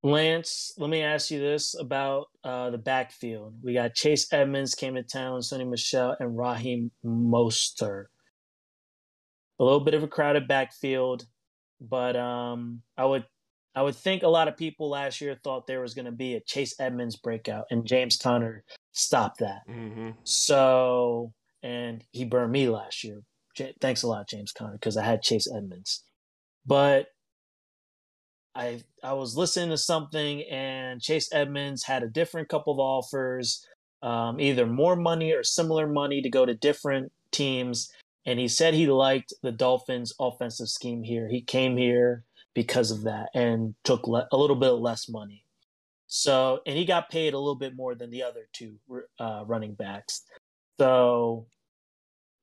Lance, 0.01 0.73
let 0.77 0.89
me 0.89 1.01
ask 1.01 1.29
you 1.29 1.39
this 1.39 1.75
about 1.77 2.27
uh, 2.43 2.69
the 2.69 2.77
backfield. 2.77 3.55
We 3.61 3.73
got 3.73 3.95
Chase 3.95 4.31
Edmonds 4.31 4.73
came 4.73 4.95
to 4.95 5.03
town, 5.03 5.41
Sony 5.41 5.69
Michel, 5.69 6.15
and 6.19 6.37
Raheem 6.37 6.91
Mostert. 7.05 8.05
A 9.59 9.63
little 9.63 9.81
bit 9.81 9.93
of 9.93 10.03
a 10.03 10.07
crowded 10.07 10.47
backfield, 10.47 11.25
but 11.81 12.15
um, 12.15 12.81
I 12.97 13.03
would 13.03 13.25
I 13.75 13.81
would 13.81 13.95
think 13.95 14.23
a 14.23 14.27
lot 14.27 14.47
of 14.47 14.57
people 14.57 14.89
last 14.89 15.21
year 15.21 15.37
thought 15.43 15.67
there 15.67 15.81
was 15.81 15.93
going 15.93 16.05
to 16.05 16.11
be 16.11 16.35
a 16.35 16.41
Chase 16.41 16.75
Edmonds 16.79 17.17
breakout, 17.17 17.65
and 17.69 17.85
James 17.85 18.17
Conner 18.17 18.63
stopped 18.93 19.39
that. 19.39 19.61
Mm-hmm. 19.69 20.11
So, 20.23 21.33
and 21.61 22.03
he 22.11 22.23
burned 22.23 22.51
me 22.53 22.69
last 22.69 23.03
year. 23.03 23.21
Thanks 23.81 24.03
a 24.03 24.07
lot, 24.07 24.29
James 24.29 24.53
Conner, 24.53 24.73
because 24.73 24.95
I 24.95 25.03
had 25.03 25.21
Chase 25.21 25.47
Edmonds. 25.53 26.03
But 26.65 27.07
I 28.55 28.81
I 29.03 29.13
was 29.13 29.37
listening 29.37 29.69
to 29.69 29.77
something, 29.77 30.43
and 30.43 31.01
Chase 31.01 31.29
Edmonds 31.31 31.83
had 31.83 32.03
a 32.03 32.09
different 32.09 32.49
couple 32.49 32.73
of 32.73 32.79
offers, 32.79 33.65
um, 34.01 34.39
either 34.39 34.65
more 34.65 34.95
money 34.95 35.31
or 35.31 35.43
similar 35.43 35.87
money 35.87 36.21
to 36.21 36.29
go 36.29 36.45
to 36.45 36.53
different 36.53 37.11
teams. 37.31 37.91
And 38.25 38.39
he 38.39 38.47
said 38.47 38.73
he 38.73 38.87
liked 38.87 39.33
the 39.41 39.51
Dolphins' 39.51 40.13
offensive 40.19 40.69
scheme 40.69 41.03
here. 41.03 41.29
He 41.29 41.41
came 41.41 41.77
here 41.77 42.25
because 42.53 42.91
of 42.91 43.03
that 43.03 43.29
and 43.33 43.75
took 43.83 44.07
le- 44.07 44.27
a 44.31 44.37
little 44.37 44.55
bit 44.55 44.71
less 44.71 45.07
money. 45.07 45.45
So, 46.07 46.61
and 46.65 46.77
he 46.77 46.85
got 46.85 47.09
paid 47.09 47.33
a 47.33 47.39
little 47.39 47.55
bit 47.55 47.75
more 47.75 47.95
than 47.95 48.09
the 48.09 48.23
other 48.23 48.47
two 48.51 48.75
uh, 49.19 49.43
running 49.45 49.73
backs. 49.73 50.23
So, 50.79 51.47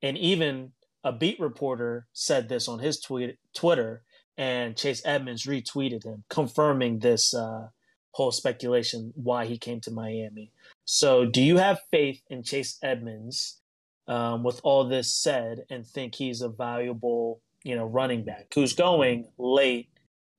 and 0.03 0.17
even 0.17 0.73
a 1.05 1.13
beat 1.13 1.39
reporter 1.41 2.07
said 2.13 2.49
this 2.49 2.69
on 2.69 2.79
his 2.79 3.01
tweet, 3.01 3.37
Twitter 3.55 4.03
and 4.39 4.77
Chase 4.77 5.03
Edmonds 5.05 5.45
retweeted 5.45 6.05
him, 6.05 6.25
confirming 6.29 6.99
this 6.99 7.35
uh, 7.35 7.69
whole 8.13 8.33
speculation 8.33 9.13
why 9.15 9.47
he 9.47 9.59
came 9.59 9.81
to 9.81 9.91
Miami. 9.91 10.53
So, 10.85 11.25
do 11.27 11.43
you 11.43 11.57
have 11.57 11.81
faith 11.91 12.23
in 12.29 12.43
Chase 12.43 12.79
Edmonds 12.83 13.61
um, 14.09 14.43
with 14.43 14.61
all 14.63 14.85
this 14.85 15.13
said, 15.13 15.65
and 15.71 15.87
think 15.87 16.15
he's 16.15 16.43
a 16.43 16.49
valuable, 16.49 17.41
you 17.65 17.77
know, 17.77 17.85
running 17.85 18.25
back 18.25 18.47
who's 18.55 18.73
going 18.73 19.29
late 19.39 19.89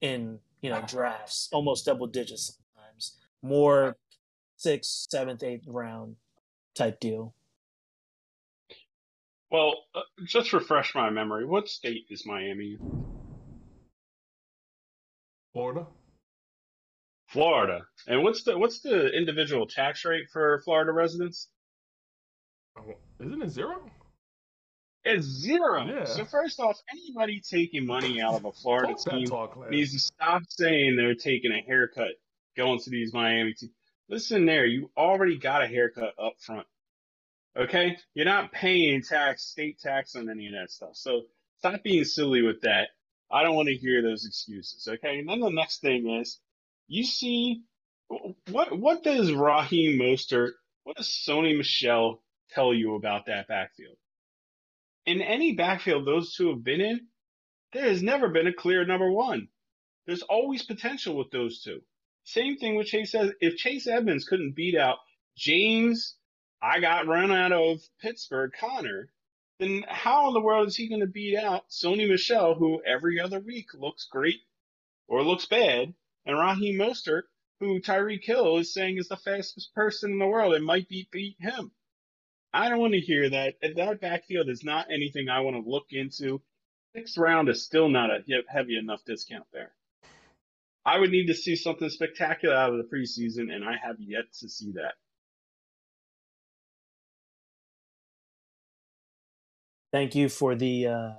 in 0.02 0.40
you 0.62 0.70
know 0.70 0.82
drafts, 0.88 1.50
almost 1.52 1.86
double 1.86 2.08
digits 2.08 2.60
sometimes, 2.76 3.18
more 3.42 3.96
sixth, 4.58 5.08
seventh, 5.10 5.44
eighth 5.44 5.66
round 5.68 6.16
type 6.76 7.00
deal? 7.00 7.34
Well, 9.50 9.76
uh, 9.96 10.02
just 10.26 10.52
refresh 10.52 10.94
my 10.94 11.10
memory. 11.10 11.46
What 11.46 11.70
state 11.70 12.06
is 12.10 12.26
Miami? 12.26 12.78
Florida. 15.58 15.88
Florida. 17.30 17.82
And 18.06 18.22
what's 18.22 18.44
the 18.44 18.56
what's 18.60 18.82
the 18.82 19.08
individual 19.08 19.66
tax 19.66 20.06
rate 20.06 20.28
for 20.32 20.62
Florida 20.64 20.92
residents? 20.92 21.48
Oh, 22.78 22.84
Isn't 23.20 23.42
it 23.42 23.50
zero? 23.50 23.82
It's 25.04 25.26
zero. 25.26 25.84
Yeah. 25.84 26.06
So 26.06 26.26
first 26.26 26.60
off, 26.60 26.80
anybody 26.92 27.42
taking 27.42 27.88
money 27.88 28.22
out 28.22 28.36
of 28.36 28.46
a 28.46 28.52
Florida 28.62 28.94
team 28.94 29.26
talk, 29.26 29.58
needs 29.72 29.94
to 29.94 30.00
stop 30.00 30.44
saying 30.48 30.96
they're 30.96 31.16
taking 31.16 31.52
a 31.52 31.66
haircut 31.66 32.12
going 32.56 32.78
to 32.82 32.92
these 32.92 33.12
Miami 33.12 33.54
teams. 33.54 33.72
Listen 34.10 34.46
there, 34.46 34.68
you 34.68 34.92
already 34.96 35.40
got 35.40 35.64
a 35.64 35.68
haircut 35.68 36.14
up 36.24 36.34
front. 36.40 36.68
Okay? 37.58 37.98
You're 38.14 38.26
not 38.26 38.52
paying 38.52 39.02
tax, 39.02 39.42
state 39.42 39.80
tax 39.80 40.16
on 40.16 40.30
any 40.30 40.46
of 40.46 40.54
that 40.54 40.70
stuff. 40.70 40.92
So 40.94 41.24
stop 41.58 41.82
being 41.82 42.04
silly 42.04 42.44
with 42.44 42.62
that. 42.62 42.90
I 43.32 43.44
don't 43.44 43.56
want 43.56 43.68
to 43.68 43.76
hear 43.76 44.02
those 44.02 44.26
excuses. 44.26 44.88
Okay? 44.88 45.20
And 45.20 45.30
then 45.30 45.40
the 45.40 45.50
next 45.50 45.82
thing 45.82 46.20
is 46.22 46.40
you 46.88 47.04
see 47.04 47.64
what 48.50 48.78
what 48.78 49.04
does 49.04 49.32
Raheem 49.32 50.00
Mostert, 50.00 50.52
what 50.84 50.98
does 50.98 51.08
Sony 51.08 51.58
Michel 51.58 52.22
tell 52.52 52.74
you 52.74 52.96
about 52.96 53.26
that 53.26 53.48
backfield? 53.48 53.98
In 55.06 55.22
any 55.22 55.54
backfield 55.54 56.06
those 56.06 56.34
two 56.34 56.50
have 56.50 56.64
been 56.64 56.82
in, 56.82 57.08
there 57.74 57.90
has 57.90 58.02
never 58.02 58.30
been 58.30 58.48
a 58.48 58.54
clear 58.54 58.86
number 58.86 59.12
one. 59.12 59.50
There's 60.06 60.22
always 60.22 60.64
potential 60.64 61.18
with 61.18 61.32
those 61.32 61.62
two. 61.62 61.82
Same 62.24 62.58
thing 62.58 62.76
with 62.76 62.88
Chase. 62.88 63.14
If 63.14 63.58
Chase 63.58 63.88
Edmonds 63.88 64.26
couldn't 64.26 64.56
beat 64.56 64.78
out 64.78 64.98
James, 65.36 66.16
I 66.62 66.80
got 66.80 67.08
run 67.08 67.32
out 67.32 67.52
of 67.52 67.82
Pittsburgh, 68.02 68.52
Connor, 68.60 69.10
then 69.60 69.84
how 69.88 70.28
in 70.28 70.34
the 70.34 70.42
world 70.42 70.68
is 70.68 70.76
he 70.76 70.88
going 70.88 71.02
to 71.02 71.08
beat 71.08 71.38
out 71.38 71.70
Sony 71.70 72.08
Michel, 72.08 72.56
who 72.56 72.82
every 72.84 73.20
other 73.20 73.40
week 73.40 73.74
looks 73.74 74.06
great 74.06 74.42
or 75.08 75.24
looks 75.24 75.46
bad, 75.46 75.94
and 76.26 76.38
Raheem 76.38 76.78
Mostert, 76.78 77.24
who 77.60 77.80
Tyreek 77.80 78.24
Hill 78.24 78.58
is 78.58 78.74
saying 78.74 78.98
is 78.98 79.08
the 79.08 79.18
fastest 79.18 79.74
person 79.74 80.12
in 80.12 80.20
the 80.20 80.28
world 80.28 80.54
and 80.54 80.66
might 80.66 80.88
beat 80.88 81.10
beat 81.10 81.38
him? 81.40 81.72
I 82.54 82.70
don't 82.70 82.80
want 82.80 82.94
to 82.94 83.00
hear 83.00 83.30
that. 83.30 83.56
That 83.62 84.02
backfield 84.02 84.50
is 84.50 84.64
not 84.64 84.92
anything 84.92 85.30
I 85.30 85.42
want 85.42 85.56
to 85.56 85.70
look 85.70 85.88
into. 85.92 86.42
Sixth 86.96 87.18
round 87.18 87.50
is 87.50 87.64
still 87.64 87.90
not 87.90 88.10
a 88.10 88.24
heavy 88.48 88.78
enough 88.78 89.04
discount 89.06 89.46
there. 89.52 89.74
I 90.86 91.00
would 91.00 91.12
need 91.12 91.28
to 91.28 91.36
see 91.36 91.56
something 91.56 91.90
spectacular 91.90 92.56
out 92.56 92.74
of 92.74 92.78
the 92.78 92.96
preseason, 92.96 93.54
and 93.54 93.64
I 93.66 93.76
have 93.84 94.00
yet 94.00 94.32
to 94.40 94.50
see 94.50 94.72
that. 94.74 94.94
Thank 99.92 100.16
you 100.16 100.30
for 100.30 100.56
the 100.56 100.88
uh, 100.88 101.12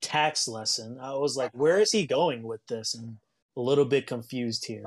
tax 0.00 0.46
lesson. 0.48 0.98
I 1.00 1.14
was 1.14 1.36
like, 1.36 1.50
where 1.54 1.78
is 1.80 1.92
he 1.92 2.06
going 2.06 2.42
with 2.42 2.60
this? 2.68 2.94
And 2.94 3.16
a 3.56 3.60
little 3.60 3.84
bit 3.84 4.06
confused 4.06 4.66
here. 4.66 4.84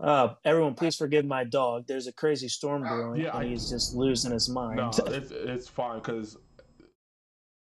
Uh, 0.00 0.34
everyone, 0.44 0.74
please 0.74 0.96
forgive 0.96 1.24
my 1.24 1.44
dog. 1.44 1.84
There's 1.86 2.06
a 2.06 2.12
crazy 2.12 2.48
storm 2.48 2.82
brewing, 2.82 3.20
Yeah, 3.20 3.30
and 3.36 3.38
I- 3.38 3.48
he's 3.50 3.68
just 3.68 3.94
losing 3.94 4.30
his 4.32 4.48
mind. 4.48 4.76
No, 4.76 4.90
it's 5.06 5.30
it's 5.32 5.68
fine 5.68 5.98
because 5.98 6.36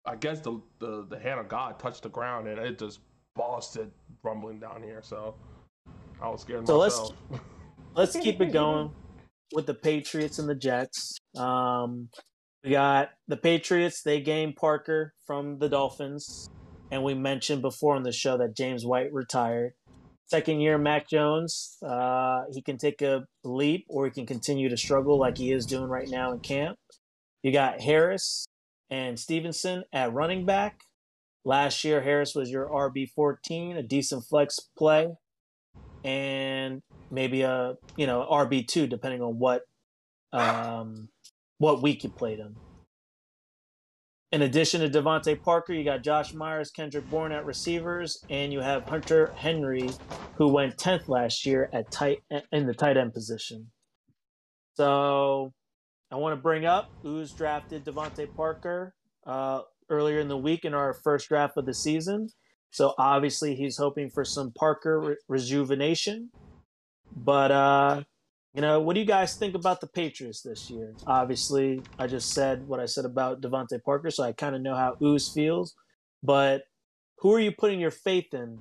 I 0.07 0.17
guess 0.17 0.41
the, 0.41 0.61
the 0.79 1.07
the 1.11 1.19
hand 1.19 1.39
of 1.41 1.49
God 1.49 1.79
touched 1.79 2.03
the 2.03 2.09
ground 2.09 2.49
and 2.49 2.59
it 2.59 2.79
just 2.79 3.01
busted 3.37 3.91
rumbling 4.23 4.59
down 4.59 4.83
here. 4.83 5.01
So 5.03 5.35
I 6.21 6.29
was 6.29 6.41
scared 6.43 6.67
So 6.67 6.79
let's- 6.79 7.13
Let's 7.95 8.17
keep 8.17 8.41
it 8.41 8.47
going 8.53 8.91
with 9.53 9.67
the 9.67 9.75
Patriots 9.75 10.39
and 10.41 10.49
the 10.49 10.55
Jets. 10.57 11.17
Um, 11.37 12.09
we 12.65 12.71
got 12.71 13.11
the 13.29 13.37
Patriots. 13.37 14.03
They 14.03 14.21
gained 14.21 14.57
Parker 14.57 15.13
from 15.27 15.59
the 15.59 15.69
Dolphins, 15.69 16.49
and 16.91 17.05
we 17.05 17.15
mentioned 17.15 17.61
before 17.61 17.95
on 17.95 18.03
the 18.03 18.13
show 18.13 18.39
that 18.39 18.57
James 18.57 18.87
White 18.87 19.13
retired. 19.13 19.75
Second 20.27 20.61
year, 20.61 20.79
Mac 20.79 21.09
Jones. 21.09 21.77
Uh, 21.87 22.45
he 22.51 22.63
can 22.63 22.79
take 22.79 23.03
a 23.03 23.27
leap, 23.45 23.85
or 23.89 24.07
he 24.07 24.11
can 24.11 24.25
continue 24.25 24.71
to 24.71 24.77
struggle 24.77 25.19
like 25.19 25.37
he 25.37 25.53
is 25.53 25.67
doing 25.67 25.89
right 25.89 26.09
now 26.09 26.33
in 26.33 26.41
camp. 26.41 26.79
You 27.43 27.53
got 27.53 27.83
Harris 27.83 28.47
and 28.89 29.21
Stevenson 29.21 29.85
at 29.93 30.15
running 30.15 30.47
back. 30.47 30.81
Last 31.45 31.85
year, 31.85 32.01
Harris 32.01 32.35
was 32.35 32.51
your 32.51 32.67
RB 32.71 33.11
fourteen, 33.15 33.77
a 33.77 33.83
decent 33.83 34.25
flex 34.25 34.59
play, 34.79 35.09
and 36.03 36.81
maybe 37.11 37.43
a 37.43 37.75
you 37.99 38.07
know 38.07 38.27
RB 38.31 38.67
two 38.67 38.87
depending 38.87 39.21
on 39.21 39.39
what 39.39 39.61
um, 40.33 41.11
what 41.65 41.81
week 41.81 42.05
you 42.05 42.11
played 42.11 42.39
him. 42.39 42.55
In 44.33 44.43
addition 44.43 44.83
to 44.83 44.91
DeVante 44.91 45.41
Parker, 45.43 45.73
you 45.73 45.83
got 45.83 46.03
Josh 46.03 46.35
Myers, 46.35 46.71
Kendrick 46.71 47.09
Bourne 47.09 47.33
at 47.33 47.47
receivers, 47.47 48.23
and 48.29 48.53
you 48.53 48.61
have 48.61 48.87
Hunter 48.87 49.33
Henry, 49.35 49.89
who 50.37 50.49
went 50.49 50.77
tenth 50.77 51.09
last 51.09 51.47
year 51.47 51.71
at 51.73 51.91
tight 51.91 52.19
in 52.53 52.67
the 52.67 52.75
tight 52.75 52.99
end 52.99 53.15
position. 53.15 53.71
So 54.75 55.55
I 56.13 56.17
want 56.17 56.37
to 56.37 56.43
bring 56.43 56.67
up 56.67 56.91
who's 57.01 57.33
drafted 57.33 57.87
DeVante 57.87 58.29
Parker 58.37 58.95
uh, 59.27 59.63
earlier 59.89 60.21
in 60.21 60.29
the 60.29 60.37
week 60.37 60.67
in 60.67 60.75
our 60.75 60.93
first 60.93 61.31
draft 61.31 61.57
of 61.57 61.65
the 61.65 61.73
season. 61.73 62.29
So 62.73 62.93
obviously 62.99 63.55
he's 63.55 63.79
hoping 63.79 64.11
for 64.11 64.27
some 64.27 64.53
Parker 64.53 65.01
re- 65.01 65.17
rejuvenation. 65.29 66.29
But 67.17 67.51
uh, 67.53 68.03
you 68.55 68.61
know, 68.61 68.81
what 68.81 68.95
do 68.95 69.01
you 69.01 69.07
guys 69.07 69.35
think 69.35 69.57
about 69.57 69.81
the 69.81 69.89
Patriots 69.89 70.41
this 70.41 70.71
year? 70.71 70.95
Obviously, 71.09 71.83
I 71.99 72.07
just 72.07 72.33
said 72.33 72.67
what 72.69 72.79
I 72.79 72.87
said 72.87 73.05
about 73.05 73.41
DeVante 73.41 73.83
Parker, 73.83 74.11
so 74.11 74.23
I 74.23 74.33
kind 74.33 74.55
of 74.55 74.63
know 74.63 74.77
how 74.77 74.97
Ooze 75.03 75.29
feels. 75.33 75.75
But 76.23 76.63
who 77.19 77.35
are 77.35 77.41
you 77.41 77.51
putting 77.51 77.81
your 77.81 77.91
faith 77.91 78.33
in, 78.33 78.61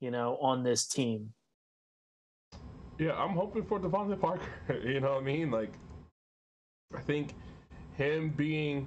you 0.00 0.12
know, 0.12 0.38
on 0.40 0.62
this 0.62 0.86
team? 0.86 1.32
Yeah, 3.00 3.14
I'm 3.14 3.30
hoping 3.30 3.64
for 3.64 3.80
DeVante 3.80 4.20
Parker. 4.20 4.46
you 4.84 5.00
know 5.00 5.14
what 5.14 5.22
I 5.22 5.24
mean? 5.24 5.50
Like, 5.50 5.72
I 6.96 7.00
think 7.00 7.34
him 7.94 8.30
being 8.30 8.86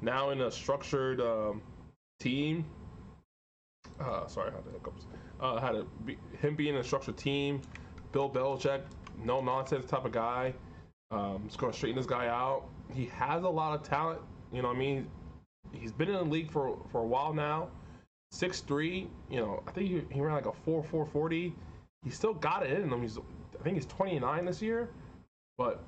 now 0.00 0.30
in 0.30 0.40
a 0.40 0.50
structured 0.50 1.20
um, 1.20 1.60
team. 2.20 2.64
Uh, 4.00 4.26
sorry, 4.26 4.50
I 4.50 4.54
had 4.54 4.64
the 4.64 4.70
hiccups. 4.70 5.04
Uh, 5.40 5.60
had 5.60 5.74
a, 5.74 5.84
him 6.40 6.56
being 6.56 6.76
a 6.76 6.84
structured 6.84 7.18
team. 7.18 7.60
Bill 8.12 8.30
Belichick, 8.30 8.82
no 9.24 9.40
nonsense 9.40 9.86
type 9.86 10.04
of 10.04 10.12
guy. 10.12 10.54
Um, 11.10 11.42
just 11.46 11.58
gonna 11.58 11.72
straighten 11.72 11.96
this 11.96 12.06
guy 12.06 12.28
out. 12.28 12.64
He 12.92 13.06
has 13.06 13.42
a 13.42 13.48
lot 13.48 13.74
of 13.74 13.86
talent. 13.86 14.20
You 14.52 14.62
know 14.62 14.68
what 14.68 14.76
I 14.76 14.80
mean? 14.80 15.08
He's 15.72 15.92
been 15.92 16.08
in 16.08 16.14
the 16.14 16.24
league 16.24 16.50
for 16.50 16.78
for 16.90 17.00
a 17.00 17.06
while 17.06 17.32
now. 17.32 17.68
Six 18.30 18.60
three. 18.60 19.08
You 19.28 19.40
know, 19.40 19.62
I 19.66 19.72
think 19.72 19.88
he, 19.88 20.02
he 20.14 20.20
ran 20.20 20.34
like 20.34 20.46
a 20.46 20.52
four 20.52 20.82
four 20.82 21.06
forty. 21.06 21.54
He 22.04 22.10
still 22.10 22.34
got 22.34 22.64
it 22.64 22.80
in 22.80 22.92
him. 22.92 23.02
He's 23.02 23.18
I 23.18 23.62
think 23.62 23.76
he's 23.76 23.86
29 23.86 24.46
this 24.46 24.62
year, 24.62 24.88
but 25.58 25.84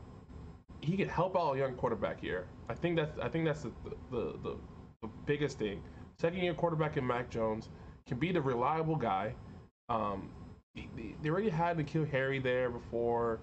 he 0.83 0.97
could 0.97 1.09
help 1.09 1.37
out 1.37 1.55
a 1.55 1.59
young 1.59 1.75
quarterback 1.75 2.21
here. 2.21 2.47
I 2.69 2.75
think 2.75 2.97
that's 2.97 3.19
I 3.19 3.29
think 3.29 3.47
that's 3.47 3.63
the 3.63 3.73
the, 4.11 4.39
the, 4.43 4.57
the 5.03 5.09
biggest 5.25 5.59
thing. 5.59 5.83
Second 6.21 6.41
year 6.41 6.55
quarterback 6.55 6.97
in 6.97 7.07
Mac 7.07 7.31
Jones 7.31 7.69
can 8.07 8.19
be 8.19 8.33
the 8.33 8.41
reliable 8.41 8.97
guy. 8.97 9.35
Um, 9.89 10.31
they, 10.75 11.31
already 11.31 11.51
had 11.51 11.77
to 11.79 11.85
N'Keal 11.85 12.09
Harry 12.11 12.39
there 12.39 12.71
before. 12.71 13.41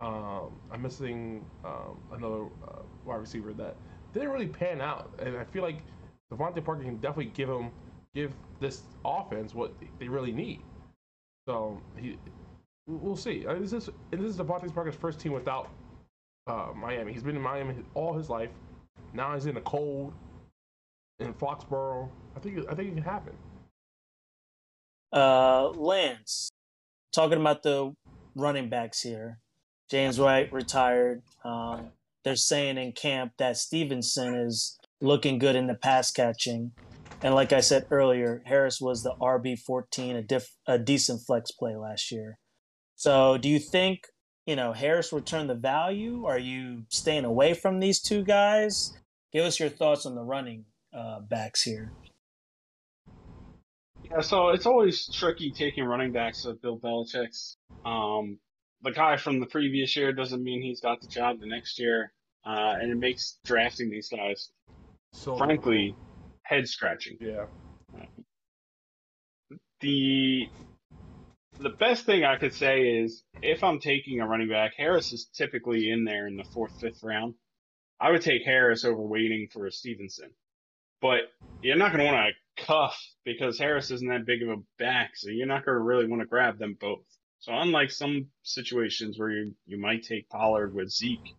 Um, 0.00 0.52
I'm 0.70 0.82
missing 0.82 1.44
um, 1.64 1.98
another 2.12 2.44
uh, 2.66 2.82
wide 3.04 3.16
receiver 3.16 3.52
that 3.54 3.76
didn't 4.12 4.30
really 4.30 4.48
pan 4.48 4.80
out, 4.80 5.10
and 5.20 5.36
I 5.36 5.44
feel 5.44 5.62
like 5.62 5.78
DeVante 6.32 6.64
Parker 6.64 6.82
can 6.82 6.96
definitely 6.96 7.32
give 7.34 7.48
him 7.48 7.70
give 8.14 8.32
this 8.60 8.82
offense 9.04 9.54
what 9.54 9.72
they 9.98 10.08
really 10.08 10.32
need. 10.32 10.60
So 11.46 11.80
he, 11.96 12.18
we'll 12.86 13.16
see. 13.16 13.46
Uh, 13.46 13.54
This 13.54 13.72
is 13.72 13.90
this 14.10 14.20
is 14.20 14.36
Devontae 14.36 14.74
Parker's 14.74 14.94
first 14.94 15.20
team 15.20 15.32
without 15.32 15.70
uh, 16.46 16.68
Miami. 16.74 17.12
He's 17.12 17.22
been 17.22 17.36
in 17.36 17.42
Miami 17.42 17.76
all 17.94 18.12
his 18.12 18.28
life. 18.28 18.50
Now 19.14 19.34
he's 19.34 19.46
in 19.46 19.54
the 19.54 19.60
cold 19.62 20.12
in 21.20 21.32
Foxborough. 21.34 22.08
I 22.36 22.40
think 22.40 22.58
I 22.68 22.74
think 22.74 22.90
it 22.90 22.94
can 22.94 23.04
happen. 23.04 23.34
Uh, 25.12 25.68
Lance, 25.70 26.50
talking 27.12 27.40
about 27.40 27.62
the 27.62 27.94
running 28.34 28.68
backs 28.68 29.02
here. 29.02 29.38
James 29.90 30.18
White 30.18 30.52
retired. 30.52 31.22
Um, 31.44 31.90
they're 32.24 32.36
saying 32.36 32.78
in 32.78 32.92
camp 32.92 33.32
that 33.38 33.56
Stevenson 33.56 34.34
is 34.34 34.78
looking 35.00 35.38
good 35.38 35.56
in 35.56 35.66
the 35.66 35.74
pass 35.74 36.10
catching. 36.10 36.72
And 37.22 37.34
like 37.34 37.52
I 37.52 37.60
said 37.60 37.86
earlier, 37.90 38.42
Harris 38.46 38.80
was 38.80 39.02
the 39.02 39.14
RB 39.20 39.58
fourteen, 39.58 40.16
a 40.16 40.22
diff, 40.22 40.54
a 40.66 40.78
decent 40.78 41.22
flex 41.26 41.50
play 41.50 41.76
last 41.76 42.10
year. 42.10 42.38
So, 42.96 43.38
do 43.38 43.48
you 43.48 43.58
think 43.58 44.06
you 44.46 44.56
know 44.56 44.72
Harris 44.72 45.12
returned 45.12 45.50
the 45.50 45.54
value? 45.54 46.24
Are 46.24 46.38
you 46.38 46.84
staying 46.88 47.24
away 47.24 47.54
from 47.54 47.80
these 47.80 48.00
two 48.00 48.24
guys? 48.24 48.96
Give 49.32 49.44
us 49.44 49.60
your 49.60 49.68
thoughts 49.68 50.04
on 50.04 50.14
the 50.14 50.22
running 50.22 50.64
uh, 50.96 51.20
backs 51.20 51.62
here. 51.62 51.92
Yeah, 54.12 54.20
so 54.20 54.48
it's 54.50 54.66
always 54.66 55.08
tricky 55.12 55.50
taking 55.50 55.84
running 55.84 56.12
backs 56.12 56.44
with 56.44 56.60
Bill 56.60 56.78
Belichick's. 56.78 57.56
Um, 57.84 58.38
the 58.82 58.90
guy 58.90 59.16
from 59.16 59.40
the 59.40 59.46
previous 59.46 59.96
year 59.96 60.12
doesn't 60.12 60.42
mean 60.42 60.60
he's 60.62 60.80
got 60.80 61.00
the 61.00 61.06
job 61.06 61.40
the 61.40 61.46
next 61.46 61.78
year, 61.78 62.12
uh, 62.44 62.74
and 62.80 62.90
it 62.90 62.96
makes 62.96 63.38
drafting 63.44 63.90
these 63.90 64.08
guys, 64.08 64.50
So 65.12 65.36
frankly, 65.36 65.94
head 66.42 66.68
scratching. 66.68 67.16
yeah, 67.20 67.46
The 69.80 70.48
the 71.60 71.70
best 71.70 72.04
thing 72.06 72.24
I 72.24 72.36
could 72.36 72.54
say 72.54 72.80
is 73.02 73.22
if 73.40 73.62
I'm 73.62 73.78
taking 73.78 74.20
a 74.20 74.26
running 74.26 74.48
back, 74.48 74.72
Harris 74.76 75.12
is 75.12 75.26
typically 75.32 75.90
in 75.90 76.04
there 76.04 76.26
in 76.26 76.36
the 76.36 76.44
fourth, 76.44 76.72
fifth 76.80 77.02
round. 77.02 77.34
I 78.00 78.10
would 78.10 78.22
take 78.22 78.42
Harris 78.44 78.84
over 78.84 79.00
waiting 79.00 79.48
for 79.52 79.66
a 79.66 79.72
Stevenson. 79.72 80.30
But 81.00 81.20
you're 81.62 81.76
not 81.76 81.92
going 81.92 82.04
to 82.06 82.12
want 82.12 82.16
to 82.16 82.32
cuff 82.56 82.98
because 83.24 83.58
Harris 83.58 83.90
isn't 83.90 84.08
that 84.08 84.26
big 84.26 84.42
of 84.42 84.48
a 84.48 84.62
back, 84.78 85.12
so 85.14 85.30
you're 85.30 85.46
not 85.46 85.64
going 85.64 85.76
to 85.76 85.82
really 85.82 86.06
want 86.06 86.20
to 86.20 86.26
grab 86.26 86.58
them 86.58 86.76
both. 86.78 87.04
So 87.40 87.52
unlike 87.54 87.90
some 87.90 88.28
situations 88.42 89.18
where 89.18 89.30
you 89.30 89.54
you 89.66 89.78
might 89.78 90.04
take 90.04 90.28
Pollard 90.28 90.74
with 90.74 90.90
Zeke, 90.90 91.34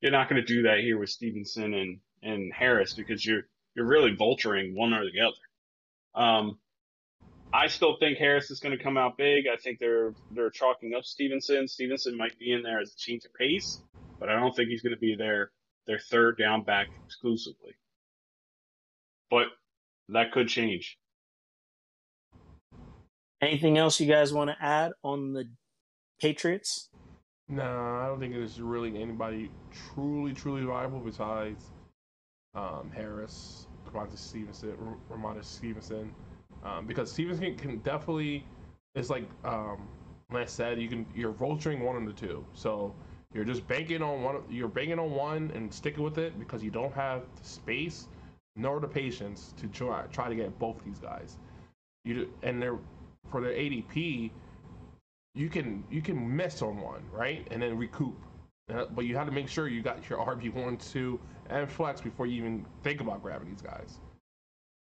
you're 0.00 0.12
not 0.12 0.28
going 0.28 0.40
to 0.40 0.46
do 0.46 0.62
that 0.62 0.80
here 0.80 0.98
with 0.98 1.10
Stevenson 1.10 1.74
and 1.74 1.98
and 2.22 2.52
Harris 2.52 2.92
because 2.92 3.24
you're 3.24 3.42
you're 3.74 3.86
really 3.86 4.16
vulturing 4.16 4.74
one 4.74 4.92
or 4.92 5.04
the 5.04 5.20
other. 5.20 6.24
Um, 6.24 6.58
I 7.52 7.68
still 7.68 7.96
think 7.98 8.18
Harris 8.18 8.50
is 8.50 8.60
going 8.60 8.76
to 8.76 8.82
come 8.82 8.96
out 8.96 9.16
big. 9.16 9.46
I 9.46 9.56
think 9.56 9.78
they're 9.78 10.14
they're 10.32 10.50
chalking 10.50 10.94
up 10.94 11.04
Stevenson. 11.04 11.68
Stevenson 11.68 12.16
might 12.16 12.38
be 12.38 12.52
in 12.52 12.62
there 12.62 12.80
as 12.80 12.92
a 12.92 12.96
change 12.96 13.24
of 13.24 13.32
pace, 13.34 13.80
but 14.18 14.28
I 14.28 14.38
don't 14.38 14.54
think 14.54 14.68
he's 14.68 14.82
going 14.82 14.94
to 14.94 15.00
be 15.00 15.14
their 15.14 15.52
their 15.86 15.98
third 15.98 16.36
down 16.38 16.64
back 16.64 16.88
exclusively. 17.06 17.76
But 19.30 19.46
that 20.08 20.32
could 20.32 20.48
change. 20.48 20.98
Anything 23.42 23.76
else 23.78 24.00
you 24.00 24.06
guys 24.06 24.32
want 24.32 24.50
to 24.50 24.56
add 24.60 24.92
on 25.02 25.32
the 25.32 25.44
Patriots? 26.20 26.88
No, 27.48 27.62
I 27.62 28.06
don't 28.06 28.18
think 28.18 28.32
there's 28.32 28.60
really 28.60 29.00
anybody 29.00 29.50
truly, 29.70 30.32
truly 30.32 30.64
viable 30.64 30.98
besides 30.98 31.64
um, 32.54 32.90
Harris, 32.94 33.66
Rhamondre 33.86 34.18
Stevenson, 34.18 34.74
R- 34.84 35.16
Rhamondre 35.16 35.44
Stevenson, 35.44 36.12
um, 36.64 36.86
because 36.86 37.12
Stevenson 37.12 37.56
can 37.56 37.78
definitely. 37.78 38.44
It's 38.94 39.10
like 39.10 39.28
um, 39.44 39.86
Lance 40.32 40.52
said, 40.52 40.80
you 40.80 40.88
can 40.88 41.06
you're 41.14 41.32
vulturing 41.32 41.84
one 41.84 41.96
of 41.96 42.06
the 42.06 42.12
two, 42.12 42.44
so 42.54 42.94
you're 43.34 43.44
just 43.44 43.68
banking 43.68 44.02
on 44.02 44.22
one. 44.22 44.36
You're 44.50 44.68
banking 44.68 44.98
on 44.98 45.10
one 45.10 45.52
and 45.54 45.72
sticking 45.72 46.02
with 46.02 46.18
it 46.18 46.38
because 46.38 46.64
you 46.64 46.70
don't 46.70 46.94
have 46.94 47.22
the 47.40 47.46
space 47.46 48.08
nor 48.56 48.80
the 48.80 48.88
patience 48.88 49.54
to 49.58 49.68
try 49.68 50.02
try 50.12 50.28
to 50.28 50.34
get 50.34 50.58
both 50.58 50.82
these 50.84 50.98
guys. 50.98 51.38
You 52.04 52.28
and 52.42 52.60
they're 52.60 52.78
for 53.30 53.40
their 53.40 53.52
ADP, 53.52 54.30
you 55.34 55.48
can 55.48 55.84
you 55.90 56.02
can 56.02 56.36
miss 56.36 56.62
on 56.62 56.80
one 56.80 57.02
right 57.12 57.46
and 57.50 57.62
then 57.62 57.76
recoup. 57.76 58.16
Uh, 58.72 58.84
but 58.94 59.04
you 59.04 59.16
have 59.16 59.26
to 59.26 59.32
make 59.32 59.48
sure 59.48 59.68
you 59.68 59.80
got 59.80 60.08
your 60.10 60.18
RB 60.18 60.52
one, 60.52 60.76
two, 60.76 61.20
and 61.50 61.70
flex 61.70 62.00
before 62.00 62.26
you 62.26 62.38
even 62.38 62.66
think 62.82 63.00
about 63.00 63.22
grabbing 63.22 63.48
these 63.48 63.62
guys. 63.62 63.98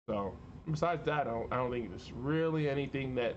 So 0.08 0.34
besides 0.70 1.04
that, 1.04 1.26
I 1.26 1.30
don't, 1.30 1.52
I 1.52 1.56
don't 1.56 1.70
think 1.70 1.90
there's 1.90 2.10
really 2.12 2.70
anything 2.70 3.14
that 3.16 3.34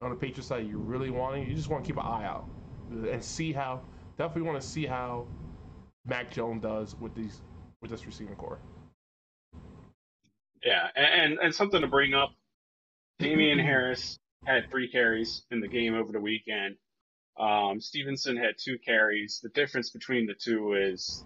on 0.00 0.10
the 0.10 0.16
Patriots 0.16 0.48
side 0.48 0.66
you're 0.66 0.78
really 0.78 1.10
wanting. 1.10 1.46
You 1.46 1.54
just 1.54 1.68
want 1.68 1.84
to 1.84 1.88
keep 1.88 1.98
an 1.98 2.06
eye 2.06 2.24
out 2.24 2.48
and 2.90 3.22
see 3.22 3.52
how. 3.52 3.82
Definitely 4.16 4.42
want 4.42 4.62
to 4.62 4.66
see 4.66 4.86
how 4.86 5.26
Mac 6.06 6.30
Jones 6.30 6.62
does 6.62 6.94
with 7.00 7.14
these 7.14 7.40
with 7.82 7.90
this 7.90 8.06
receiving 8.06 8.36
core. 8.36 8.60
Yeah, 10.64 10.88
and 10.96 11.38
and 11.38 11.54
something 11.54 11.80
to 11.80 11.86
bring 11.86 12.14
up. 12.14 12.30
Damian 13.18 13.58
Harris 13.60 14.18
had 14.44 14.70
three 14.70 14.90
carries 14.90 15.44
in 15.50 15.60
the 15.60 15.68
game 15.68 15.94
over 15.94 16.12
the 16.12 16.20
weekend. 16.20 16.76
Um, 17.38 17.80
Stevenson 17.80 18.36
had 18.36 18.54
two 18.58 18.78
carries. 18.78 19.40
The 19.42 19.48
difference 19.50 19.90
between 19.90 20.26
the 20.26 20.34
two 20.34 20.74
is 20.74 21.24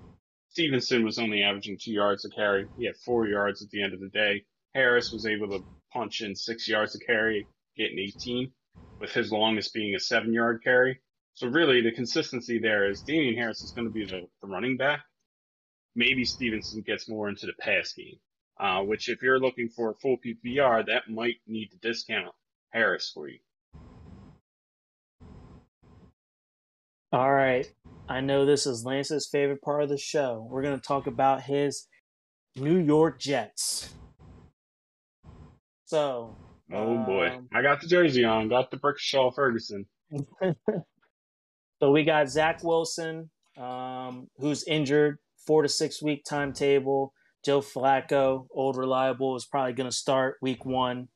Stevenson 0.51 1.05
was 1.05 1.19
only 1.19 1.43
averaging 1.43 1.79
two 1.79 1.93
yards 1.93 2.25
a 2.25 2.31
carry. 2.31 2.67
He 2.79 2.87
had 2.87 2.97
four 2.97 3.27
yards 3.27 3.63
at 3.63 3.71
the 3.71 3.83
end 3.83 3.95
of 3.95 4.01
the 4.01 4.09
day. 4.09 4.45
Harris 4.75 5.13
was 5.13 5.27
able 5.27 5.49
to 5.51 5.65
punch 5.93 6.21
in 6.21 6.35
six 6.35 6.69
yards 6.69 6.95
a 6.95 6.99
carry, 6.99 7.47
getting 7.77 7.99
18, 7.99 8.51
with 9.01 9.13
his 9.13 9.31
longest 9.33 9.75
being 9.75 9.95
a 9.95 10.01
seven 10.01 10.33
yard 10.33 10.63
carry. 10.65 11.01
So 11.35 11.47
really, 11.47 11.81
the 11.83 11.93
consistency 11.93 12.59
there 12.59 12.91
is 12.91 13.03
Damien 13.03 13.37
Harris 13.37 13.63
is 13.63 13.71
going 13.71 13.87
to 13.87 13.93
be 13.93 14.05
the, 14.05 14.27
the 14.41 14.49
running 14.49 14.77
back. 14.77 15.01
Maybe 15.95 16.25
Stevenson 16.25 16.83
gets 16.83 17.09
more 17.09 17.29
into 17.29 17.47
the 17.47 17.53
pass 17.61 17.93
game, 17.93 18.19
uh, 18.59 18.81
which 18.83 19.09
if 19.09 19.23
you're 19.23 19.39
looking 19.41 19.69
for 19.69 19.95
full 19.95 20.17
PPR, 20.19 20.85
that 20.87 21.09
might 21.09 21.37
need 21.47 21.69
to 21.71 21.79
discount 21.79 22.35
Harris 22.71 23.11
for 23.13 23.29
you. 23.29 23.39
All 27.13 27.33
right. 27.33 27.67
I 28.09 28.21
know 28.21 28.45
this 28.45 28.67
is 28.67 28.85
Lance's 28.85 29.29
favorite 29.31 29.63
part 29.63 29.83
of 29.83 29.89
the 29.89 29.99
show. 29.99 30.47
We're 30.51 30.63
going 30.63 30.79
to 30.79 30.87
talk 30.87 31.07
about 31.07 31.43
his 31.43 31.87
New 32.57 32.79
York 32.79 33.19
Jets. 33.19 33.95
So, 35.87 36.37
Oh 36.73 36.99
boy, 37.05 37.31
Um, 37.31 37.49
I 37.55 37.63
got 37.63 37.81
the 37.81 37.87
jersey 37.87 38.25
on, 38.25 38.49
got 38.49 38.71
the 38.71 38.77
Brickashaw 38.77 39.35
Ferguson. 39.35 39.87
so 41.81 41.91
we 41.91 42.05
got 42.05 42.29
Zach 42.29 42.63
Wilson, 42.63 43.31
um, 43.57 44.29
who's 44.39 44.65
injured, 44.65 45.19
four 45.47 45.63
to 45.63 45.69
six 45.69 46.03
week 46.03 46.25
timetable. 46.29 47.15
Joe 47.49 47.63
Flacco, 47.63 48.47
old 48.51 48.77
reliable, 48.77 49.35
is 49.35 49.47
probably 49.47 49.73
going 49.73 49.89
to 49.89 49.97
start 49.97 50.37
week 50.43 50.67
one. 50.67 51.09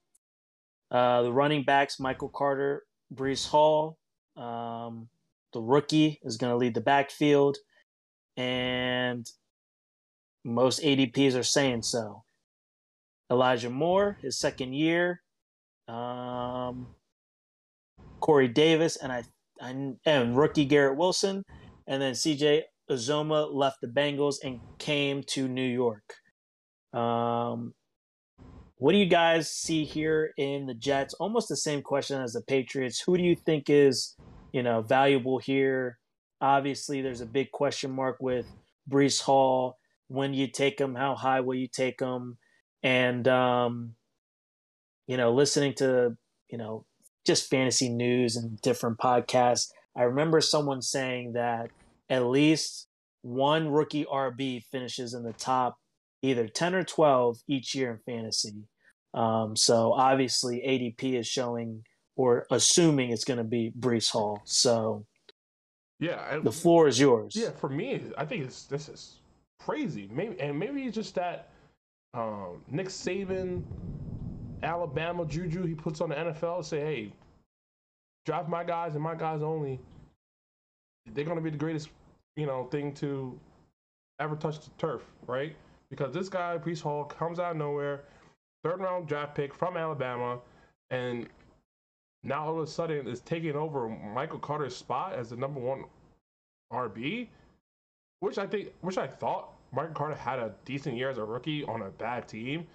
Uh, 0.90 1.20
the 1.24 1.30
running 1.30 1.62
backs, 1.62 2.00
Michael 2.00 2.30
Carter, 2.30 2.84
Breece 3.14 3.46
Hall. 3.46 3.98
Um, 4.34 5.10
the 5.52 5.60
rookie 5.60 6.20
is 6.22 6.38
going 6.38 6.50
to 6.50 6.56
lead 6.56 6.72
the 6.72 6.80
backfield. 6.80 7.58
And 8.38 9.30
most 10.42 10.80
ADPs 10.80 11.38
are 11.38 11.42
saying 11.42 11.82
so. 11.82 12.24
Elijah 13.30 13.68
Moore, 13.68 14.16
his 14.22 14.38
second 14.38 14.72
year. 14.72 15.20
Um, 15.86 16.86
Corey 18.20 18.48
Davis, 18.48 18.96
and 18.96 19.12
I, 19.12 19.24
I 19.60 19.74
and 20.06 20.34
rookie 20.34 20.64
Garrett 20.64 20.96
Wilson, 20.96 21.44
and 21.86 22.00
then 22.00 22.14
CJ 22.14 22.62
Uzomah 22.90 23.52
left 23.52 23.82
the 23.82 23.86
Bengals 23.86 24.36
and 24.42 24.60
came 24.78 25.22
to 25.24 25.46
New 25.46 25.60
York. 25.60 26.21
Um, 26.92 27.74
what 28.76 28.92
do 28.92 28.98
you 28.98 29.06
guys 29.06 29.48
see 29.48 29.84
here 29.84 30.32
in 30.36 30.66
the 30.66 30.74
Jets? 30.74 31.14
Almost 31.14 31.48
the 31.48 31.56
same 31.56 31.82
question 31.82 32.20
as 32.20 32.32
the 32.32 32.42
Patriots. 32.42 33.00
Who 33.00 33.16
do 33.16 33.22
you 33.22 33.36
think 33.36 33.70
is, 33.70 34.16
you 34.52 34.62
know, 34.62 34.82
valuable 34.82 35.38
here? 35.38 35.98
Obviously, 36.40 37.00
there's 37.00 37.20
a 37.20 37.26
big 37.26 37.52
question 37.52 37.92
mark 37.92 38.16
with 38.20 38.46
Breece 38.90 39.20
Hall. 39.20 39.78
When 40.08 40.34
you 40.34 40.48
take 40.48 40.80
him, 40.80 40.96
how 40.96 41.14
high 41.14 41.40
will 41.40 41.54
you 41.54 41.68
take 41.68 42.00
him? 42.00 42.38
And 42.82 43.28
um, 43.28 43.94
you 45.06 45.16
know, 45.16 45.32
listening 45.32 45.74
to 45.74 46.16
you 46.50 46.58
know 46.58 46.84
just 47.24 47.48
fantasy 47.48 47.88
news 47.88 48.34
and 48.34 48.60
different 48.62 48.98
podcasts, 48.98 49.70
I 49.96 50.02
remember 50.02 50.40
someone 50.40 50.82
saying 50.82 51.34
that 51.34 51.70
at 52.10 52.24
least 52.26 52.88
one 53.22 53.68
rookie 53.68 54.04
RB 54.04 54.64
finishes 54.64 55.14
in 55.14 55.22
the 55.22 55.32
top 55.34 55.78
either 56.22 56.46
10 56.48 56.74
or 56.74 56.84
12 56.84 57.38
each 57.48 57.74
year 57.74 57.92
in 57.92 57.98
fantasy. 58.14 58.54
Um, 59.14 59.56
so 59.56 59.92
obviously 59.92 60.62
ADP 60.66 61.18
is 61.18 61.26
showing 61.26 61.84
or 62.16 62.46
assuming 62.50 63.10
it's 63.10 63.24
going 63.24 63.38
to 63.38 63.44
be 63.44 63.72
Breece 63.78 64.10
Hall. 64.10 64.40
So 64.44 65.04
Yeah, 65.98 66.34
and- 66.34 66.44
the 66.44 66.52
floor 66.52 66.88
is 66.88 66.98
yours. 66.98 67.34
Yeah, 67.36 67.50
for 67.50 67.68
me, 67.68 68.00
I 68.16 68.24
think 68.24 68.44
it's 68.44 68.64
this 68.64 68.88
is 68.88 69.18
crazy. 69.60 70.08
Maybe 70.12 70.40
and 70.40 70.58
maybe 70.58 70.84
it's 70.84 70.94
just 70.94 71.14
that 71.16 71.50
um, 72.14 72.62
Nick 72.70 72.88
Saban, 72.88 73.62
Alabama 74.62 75.24
juju 75.26 75.64
he 75.64 75.74
puts 75.74 76.00
on 76.00 76.10
the 76.10 76.14
NFL. 76.14 76.64
Say, 76.64 76.80
hey, 76.80 77.12
draft 78.26 78.48
my 78.48 78.64
guys 78.64 78.94
and 78.94 79.02
my 79.02 79.14
guys 79.14 79.42
only. 79.42 79.80
They're 81.12 81.24
gonna 81.24 81.40
be 81.40 81.50
the 81.50 81.56
greatest, 81.58 81.88
you 82.36 82.46
know, 82.46 82.64
thing 82.70 82.92
to 82.94 83.38
ever 84.20 84.36
touch 84.36 84.60
the 84.60 84.70
turf, 84.78 85.02
right? 85.26 85.56
Because 85.92 86.14
this 86.14 86.30
guy, 86.30 86.56
Breece 86.56 86.80
Hall, 86.80 87.04
comes 87.04 87.38
out 87.38 87.50
of 87.50 87.58
nowhere, 87.58 88.04
third 88.64 88.80
round 88.80 89.06
draft 89.06 89.34
pick 89.34 89.54
from 89.54 89.76
Alabama, 89.76 90.38
and 90.88 91.28
now 92.24 92.46
all 92.46 92.58
of 92.58 92.66
a 92.66 92.66
sudden 92.66 93.06
is 93.06 93.20
taking 93.20 93.54
over 93.56 93.90
Michael 93.90 94.38
Carter's 94.38 94.74
spot 94.74 95.12
as 95.12 95.28
the 95.28 95.36
number 95.36 95.60
one 95.60 95.84
RB, 96.72 97.28
which 98.20 98.38
I 98.38 98.46
think, 98.46 98.70
which 98.80 98.96
I 98.96 99.06
thought 99.06 99.52
Michael 99.70 99.92
Carter 99.92 100.14
had 100.14 100.38
a 100.38 100.54
decent 100.64 100.96
year 100.96 101.10
as 101.10 101.18
a 101.18 101.24
rookie 101.24 101.62
on 101.64 101.82
a 101.82 101.90
bad 101.90 102.26
team, 102.26 102.66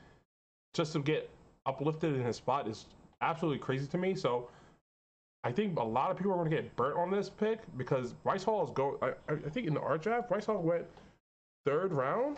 just 0.76 0.94
to 0.94 1.00
get 1.00 1.28
uplifted 1.66 2.14
in 2.14 2.24
his 2.24 2.36
spot 2.36 2.68
is 2.68 2.86
absolutely 3.22 3.58
crazy 3.58 3.88
to 3.88 3.98
me. 3.98 4.14
So 4.14 4.48
I 5.44 5.52
think 5.52 5.80
a 5.80 5.84
lot 5.84 6.12
of 6.12 6.18
people 6.18 6.34
are 6.34 6.38
going 6.38 6.52
to 6.52 6.56
get 6.56 6.76
burnt 6.76 6.98
on 6.98 7.10
this 7.10 7.32
pick 7.32 7.62
because 7.78 8.14
Bryce 8.14 8.44
Hall 8.44 8.64
is 8.64 8.70
going. 8.70 9.00
I, 9.02 9.14
I 9.28 9.50
think 9.50 9.66
in 9.66 9.74
the 9.74 9.82
art 9.82 10.04
draft, 10.04 10.30
Bryce 10.30 10.46
Hall 10.46 10.62
went 10.62 10.86
third 11.66 11.94
round. 11.94 12.38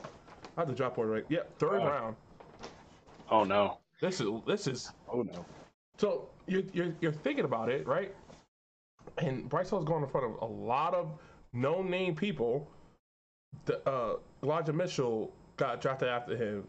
I 0.58 0.62
have 0.62 0.68
the 0.68 0.76
drop 0.76 0.96
board 0.96 1.10
right. 1.10 1.26
Yeah, 1.30 1.40
third 1.58 1.82
Oh. 1.82 1.86
round. 1.88 2.16
Oh 3.32 3.44
no. 3.44 3.80
This 4.02 4.20
is 4.22 4.28
this 4.48 4.68
is 4.68 4.92
Oh 5.12 5.22
no. 5.24 5.46
so 5.98 6.30
you're, 6.48 6.64
you're, 6.74 6.94
you're 7.02 7.12
thinking 7.12 7.46
about 7.46 7.70
it, 7.70 7.86
right? 7.88 8.14
And 9.18 9.50
Breece 9.50 9.70
Hall's 9.70 9.86
going 9.86 10.04
in 10.04 10.10
front 10.10 10.26
of 10.26 10.42
a 10.42 10.52
lot 10.52 10.94
of 10.94 11.12
no 11.54 11.82
name 11.84 12.16
people. 12.16 12.68
The, 13.66 13.88
uh, 13.90 14.18
Elijah 14.44 14.74
Mitchell 14.74 15.32
got 15.58 15.82
drafted 15.82 16.08
after 16.10 16.36
him. 16.36 16.64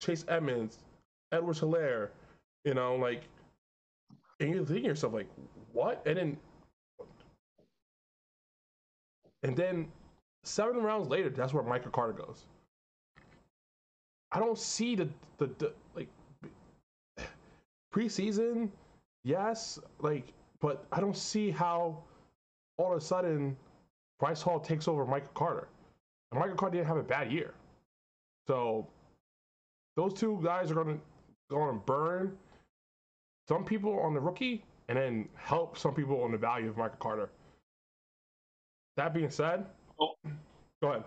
Chase 0.00 0.24
Edmonds, 0.28 0.78
Edwards-Helaire, 1.32 2.10
you 2.64 2.74
know, 2.74 2.96
like, 2.96 3.22
and 4.40 4.50
you're 4.54 4.64
thinking 4.64 4.84
to 4.84 4.88
yourself, 4.90 5.12
like, 5.12 5.28
what? 5.72 6.02
And 6.06 6.16
then, 6.18 6.36
and 9.42 9.56
then 9.56 9.88
seven 10.44 10.82
rounds 10.82 11.08
later, 11.08 11.30
that's 11.30 11.52
where 11.52 11.62
Michael 11.62 11.90
Carter 11.90 12.12
goes. 12.14 12.44
I 14.34 14.40
don't 14.40 14.58
see 14.58 14.96
the, 14.96 15.08
the, 15.38 15.46
the 15.58 15.72
like, 15.94 16.08
preseason, 17.94 18.68
yes, 19.22 19.78
like, 20.00 20.32
but 20.60 20.84
I 20.92 21.00
don't 21.00 21.16
see 21.16 21.50
how 21.50 22.02
all 22.78 22.92
of 22.92 22.98
a 22.98 23.00
sudden 23.00 23.56
Breece 24.20 24.42
Hall 24.42 24.58
takes 24.60 24.88
over 24.88 25.06
Michael 25.06 25.30
Carter. 25.34 25.68
And 26.32 26.40
Michael 26.40 26.56
Carter 26.56 26.78
didn't 26.78 26.88
have 26.88 26.96
a 26.96 27.02
bad 27.04 27.30
year. 27.32 27.54
So 28.48 28.88
those 29.96 30.14
two 30.14 30.40
guys 30.42 30.70
are 30.70 30.74
gonna 30.74 30.98
gonna 31.50 31.78
burn 31.78 32.36
some 33.48 33.64
people 33.64 34.00
on 34.00 34.14
the 34.14 34.20
rookie 34.20 34.64
and 34.88 34.98
then 34.98 35.28
help 35.36 35.78
some 35.78 35.94
people 35.94 36.22
on 36.22 36.32
the 36.32 36.38
value 36.38 36.68
of 36.68 36.76
Michael 36.76 36.98
Carter. 36.98 37.30
That 38.96 39.14
being 39.14 39.30
said, 39.30 39.66
Oh. 40.00 40.14
go 40.82 40.88
ahead. 40.90 41.04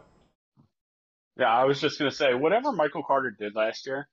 Yeah, 1.39 1.53
I 1.53 1.65
was 1.65 1.79
just 1.79 1.99
gonna 1.99 2.11
say, 2.11 2.33
whatever 2.33 2.71
Michael 2.71 3.03
Carter 3.03 3.31
did 3.31 3.55
last 3.55 3.85
year, 3.85 4.07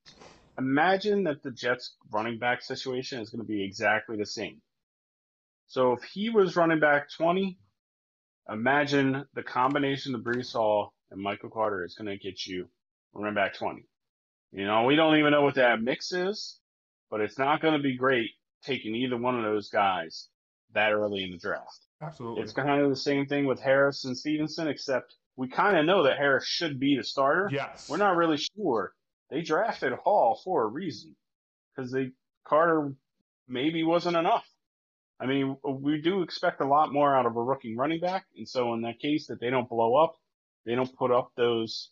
imagine 0.58 1.24
that 1.24 1.42
the 1.42 1.50
Jets 1.50 1.94
running 2.12 2.38
back 2.38 2.62
situation 2.62 3.20
is 3.20 3.30
gonna 3.30 3.44
be 3.44 3.64
exactly 3.64 4.16
the 4.16 4.26
same. 4.26 4.60
So 5.68 5.92
if 5.92 6.02
he 6.02 6.28
was 6.30 6.56
running 6.56 6.80
back 6.80 7.08
twenty, 7.10 7.58
imagine 8.48 9.24
the 9.34 9.42
combination 9.42 10.14
of 10.14 10.20
Breece 10.20 10.52
Hall 10.52 10.92
and 11.10 11.20
Michael 11.20 11.50
Carter 11.50 11.84
is 11.84 11.94
gonna 11.94 12.18
get 12.18 12.46
you 12.46 12.68
running 13.14 13.34
back 13.34 13.54
twenty. 13.54 13.86
You 14.52 14.66
know, 14.66 14.84
we 14.84 14.94
don't 14.94 15.16
even 15.16 15.32
know 15.32 15.42
what 15.42 15.54
that 15.54 15.80
mix 15.80 16.12
is, 16.12 16.58
but 17.10 17.20
it's 17.20 17.38
not 17.38 17.62
gonna 17.62 17.80
be 17.80 17.96
great 17.96 18.30
taking 18.62 18.94
either 18.94 19.16
one 19.16 19.36
of 19.36 19.44
those 19.44 19.70
guys 19.70 20.28
that 20.74 20.92
early 20.92 21.24
in 21.24 21.30
the 21.30 21.38
draft. 21.38 21.86
Absolutely. 22.02 22.42
It's 22.42 22.52
kind 22.52 22.82
of 22.82 22.90
the 22.90 22.96
same 22.96 23.26
thing 23.26 23.46
with 23.46 23.60
Harris 23.60 24.04
and 24.04 24.16
Stevenson, 24.16 24.68
except 24.68 25.14
we 25.36 25.48
kind 25.48 25.76
of 25.76 25.84
know 25.84 26.04
that 26.04 26.16
Harris 26.16 26.46
should 26.46 26.78
be 26.78 26.96
the 26.96 27.04
starter. 27.04 27.48
yes. 27.52 27.88
We're 27.88 27.96
not 27.96 28.16
really 28.16 28.36
sure. 28.36 28.92
They 29.30 29.42
drafted 29.42 29.92
Hall 29.92 30.40
for 30.44 30.62
a 30.62 30.66
reason 30.66 31.16
because 31.74 31.90
they 31.90 32.12
Carter 32.46 32.92
maybe 33.48 33.82
wasn't 33.82 34.16
enough. 34.16 34.46
I 35.18 35.26
mean, 35.26 35.56
we 35.64 36.00
do 36.00 36.22
expect 36.22 36.60
a 36.60 36.66
lot 36.66 36.92
more 36.92 37.16
out 37.16 37.26
of 37.26 37.36
a 37.36 37.42
rookie 37.42 37.76
running 37.76 38.00
back, 38.00 38.26
and 38.36 38.48
so 38.48 38.74
in 38.74 38.82
that 38.82 38.98
case, 38.98 39.28
that 39.28 39.40
they 39.40 39.48
don't 39.50 39.68
blow 39.68 39.94
up, 39.96 40.14
they 40.66 40.74
don't 40.74 40.94
put 40.96 41.10
up 41.10 41.30
those 41.36 41.90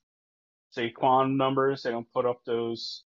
Saquon 0.76 1.36
numbers, 1.36 1.82
they 1.82 1.90
don't 1.90 2.10
put 2.12 2.26
up 2.26 2.40
those 2.44 3.04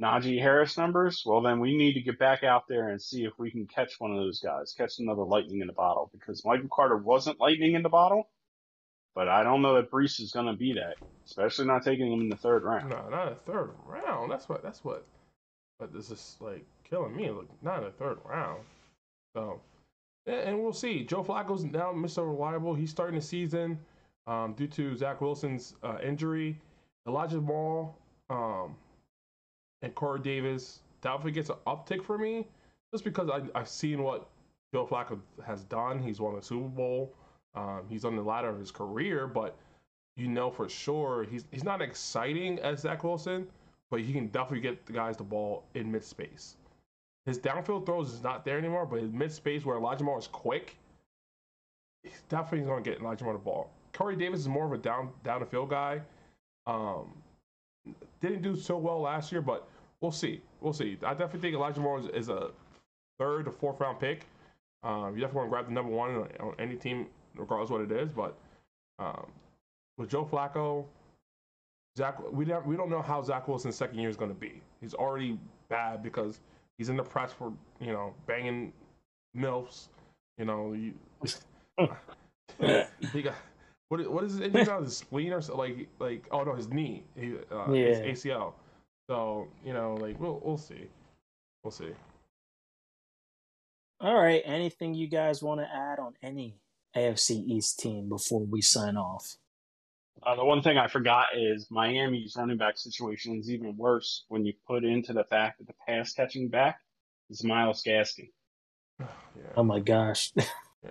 Najee 0.00 0.40
Harris 0.40 0.76
numbers. 0.76 1.22
Well, 1.24 1.42
then 1.42 1.60
we 1.60 1.76
need 1.76 1.94
to 1.94 2.02
get 2.02 2.18
back 2.18 2.42
out 2.42 2.64
there 2.68 2.88
and 2.88 3.00
see 3.00 3.24
if 3.24 3.32
we 3.38 3.50
can 3.50 3.66
catch 3.66 3.94
one 3.98 4.10
of 4.10 4.18
those 4.18 4.40
guys, 4.40 4.74
catch 4.76 4.98
another 4.98 5.24
lightning 5.24 5.60
in 5.60 5.68
the 5.68 5.72
bottle, 5.72 6.10
because 6.12 6.44
Michael 6.44 6.68
Carter 6.70 6.96
wasn't 6.96 7.40
lightning 7.40 7.74
in 7.74 7.82
the 7.82 7.88
bottle. 7.88 8.28
But 9.16 9.28
I 9.28 9.42
don't 9.42 9.62
know 9.62 9.74
that 9.76 9.90
Breece 9.90 10.20
is 10.20 10.30
going 10.30 10.44
to 10.44 10.52
be 10.52 10.74
that, 10.74 10.96
especially 11.24 11.64
not 11.64 11.82
taking 11.82 12.12
him 12.12 12.20
in 12.20 12.28
the 12.28 12.36
third 12.36 12.64
round. 12.64 12.90
No, 12.90 13.08
not 13.08 13.32
a 13.32 13.34
third 13.34 13.70
round. 13.86 14.30
That's 14.30 14.46
what. 14.46 14.62
That's 14.62 14.84
what. 14.84 15.06
But 15.80 15.90
this 15.90 16.10
is 16.10 16.36
like 16.38 16.66
killing 16.84 17.16
me. 17.16 17.30
Look, 17.30 17.48
not 17.62 17.82
a 17.82 17.90
third 17.90 18.18
round. 18.26 18.62
So, 19.34 19.62
and, 20.26 20.62
we'll 20.62 20.74
see. 20.74 21.02
Joe 21.02 21.24
Flacco's 21.24 21.64
now 21.64 21.92
Mr. 21.94 22.28
Reliable. 22.28 22.74
He's 22.74 22.90
starting 22.90 23.16
the 23.16 23.24
season 23.24 23.78
um, 24.26 24.52
due 24.52 24.66
to 24.68 24.94
Zach 24.94 25.22
Wilson's 25.22 25.74
uh, 25.82 25.96
injury. 26.04 26.60
Elijah 27.08 27.40
Ball 27.40 27.96
um, 28.28 28.76
and 29.80 29.94
Corey 29.94 30.20
Davis 30.20 30.80
definitely 31.00 31.32
gets 31.32 31.48
an 31.48 31.56
uptick 31.66 32.04
for 32.04 32.18
me, 32.18 32.46
just 32.92 33.02
because 33.02 33.30
I, 33.30 33.40
I've 33.58 33.68
seen 33.68 34.02
what 34.02 34.28
Joe 34.74 34.86
Flacco 34.86 35.18
has 35.46 35.64
done. 35.64 36.02
He's 36.02 36.20
won 36.20 36.34
a 36.34 36.42
Super 36.42 36.68
Bowl. 36.68 37.14
Um, 37.56 37.82
he's 37.88 38.04
on 38.04 38.14
the 38.16 38.22
ladder 38.22 38.48
of 38.48 38.58
his 38.58 38.70
career, 38.70 39.26
but 39.26 39.56
you 40.16 40.28
know 40.28 40.50
for 40.50 40.68
sure 40.68 41.24
he's 41.24 41.44
he's 41.50 41.64
not 41.64 41.82
exciting 41.82 42.58
as 42.60 42.80
Zach 42.80 43.02
Wilson, 43.02 43.46
but 43.90 44.00
he 44.00 44.12
can 44.12 44.28
definitely 44.28 44.60
get 44.60 44.84
the 44.86 44.92
guys 44.92 45.16
the 45.16 45.24
ball 45.24 45.64
in 45.74 45.90
mid 45.90 46.04
space. 46.04 46.56
His 47.24 47.38
downfield 47.38 47.86
throws 47.86 48.12
is 48.12 48.22
not 48.22 48.44
there 48.44 48.58
anymore, 48.58 48.86
but 48.86 49.00
his 49.00 49.10
mid 49.10 49.32
space 49.32 49.64
where 49.64 49.76
Elijah 49.76 50.04
Moore 50.04 50.18
is 50.18 50.28
quick, 50.28 50.76
he's 52.04 52.22
definitely 52.28 52.66
going 52.66 52.84
to 52.84 52.90
get 52.90 53.00
Elijah 53.00 53.24
Moore 53.24 53.32
the 53.32 53.38
ball. 53.40 53.70
Corey 53.92 54.16
Davis 54.16 54.40
is 54.40 54.48
more 54.48 54.66
of 54.66 54.72
a 54.72 54.78
down 54.78 55.10
down 55.24 55.40
the 55.40 55.46
field 55.46 55.70
guy. 55.70 56.00
Um, 56.66 57.12
didn't 58.20 58.42
do 58.42 58.56
so 58.56 58.76
well 58.76 59.00
last 59.00 59.32
year, 59.32 59.40
but 59.40 59.68
we'll 60.00 60.12
see. 60.12 60.40
We'll 60.60 60.72
see. 60.72 60.98
I 61.04 61.12
definitely 61.12 61.40
think 61.40 61.54
Elijah 61.54 61.80
Moore 61.80 62.00
is, 62.00 62.06
is 62.06 62.28
a 62.28 62.50
third 63.18 63.48
or 63.48 63.52
fourth 63.52 63.80
round 63.80 63.98
pick. 63.98 64.26
Um, 64.82 65.14
you 65.14 65.20
definitely 65.20 65.38
want 65.38 65.46
to 65.46 65.50
grab 65.50 65.66
the 65.66 65.72
number 65.72 65.92
one 65.92 66.10
on, 66.10 66.28
on 66.40 66.54
any 66.58 66.76
team, 66.76 67.06
regardless 67.36 67.70
what 67.70 67.80
it 67.80 67.92
is. 67.92 68.08
But 68.10 68.36
um, 68.98 69.26
with 69.98 70.08
Joe 70.10 70.24
Flacco, 70.24 70.84
Zach, 71.96 72.18
we 72.32 72.44
don't 72.44 72.66
we 72.66 72.76
don't 72.76 72.90
know 72.90 73.02
how 73.02 73.22
Zach 73.22 73.48
Wilson's 73.48 73.76
second 73.76 73.98
year 73.98 74.08
is 74.10 74.16
going 74.16 74.30
to 74.30 74.38
be. 74.38 74.60
He's 74.80 74.94
already 74.94 75.38
bad 75.68 76.02
because 76.02 76.40
he's 76.78 76.88
in 76.88 76.96
the 76.96 77.02
press 77.02 77.32
for 77.32 77.52
you 77.80 77.92
know 77.92 78.14
banging 78.26 78.72
milfs. 79.36 79.88
You 80.38 80.44
know, 80.44 80.72
you, 80.74 80.92
he 83.12 83.22
got 83.22 83.34
what 83.88 84.00
is- 84.00 84.08
what 84.08 84.24
is 84.24 84.32
his 84.32 84.40
injury 84.42 84.64
now? 84.64 84.82
His 84.82 84.96
spleen 84.96 85.32
or 85.32 85.40
so, 85.40 85.56
like 85.56 85.88
like 85.98 86.26
oh 86.30 86.42
no 86.44 86.54
his 86.54 86.68
knee, 86.68 87.04
he, 87.18 87.34
uh, 87.50 87.66
his 88.04 88.24
ACL. 88.24 88.52
So 89.08 89.48
you 89.64 89.72
know 89.72 89.94
like 89.94 90.18
we'll 90.20 90.40
we'll 90.44 90.58
see, 90.58 90.88
we'll 91.64 91.70
see. 91.70 91.90
All 94.00 94.14
right. 94.14 94.42
Anything 94.44 94.94
you 94.94 95.06
guys 95.08 95.42
want 95.42 95.60
to 95.60 95.66
add 95.74 95.98
on 95.98 96.14
any 96.22 96.54
AFC 97.00 97.44
East 97.46 97.78
team 97.78 98.08
before 98.08 98.40
we 98.44 98.62
sign 98.62 98.96
off? 98.96 99.36
Uh, 100.22 100.34
the 100.34 100.44
one 100.44 100.62
thing 100.62 100.78
I 100.78 100.88
forgot 100.88 101.26
is 101.36 101.68
Miami's 101.70 102.34
running 102.36 102.56
back 102.56 102.78
situation 102.78 103.36
is 103.38 103.50
even 103.50 103.76
worse 103.76 104.24
when 104.28 104.44
you 104.46 104.54
put 104.66 104.82
into 104.84 105.12
the 105.12 105.24
fact 105.24 105.58
that 105.58 105.66
the 105.66 105.74
pass 105.86 106.12
catching 106.14 106.48
back 106.48 106.80
is 107.30 107.44
Myles 107.44 107.82
Gaskin. 107.86 108.30
yeah, 108.98 109.06
Oh 109.56 109.62
my 109.62 109.78
gosh. 109.80 110.32
yeah, 110.36 110.90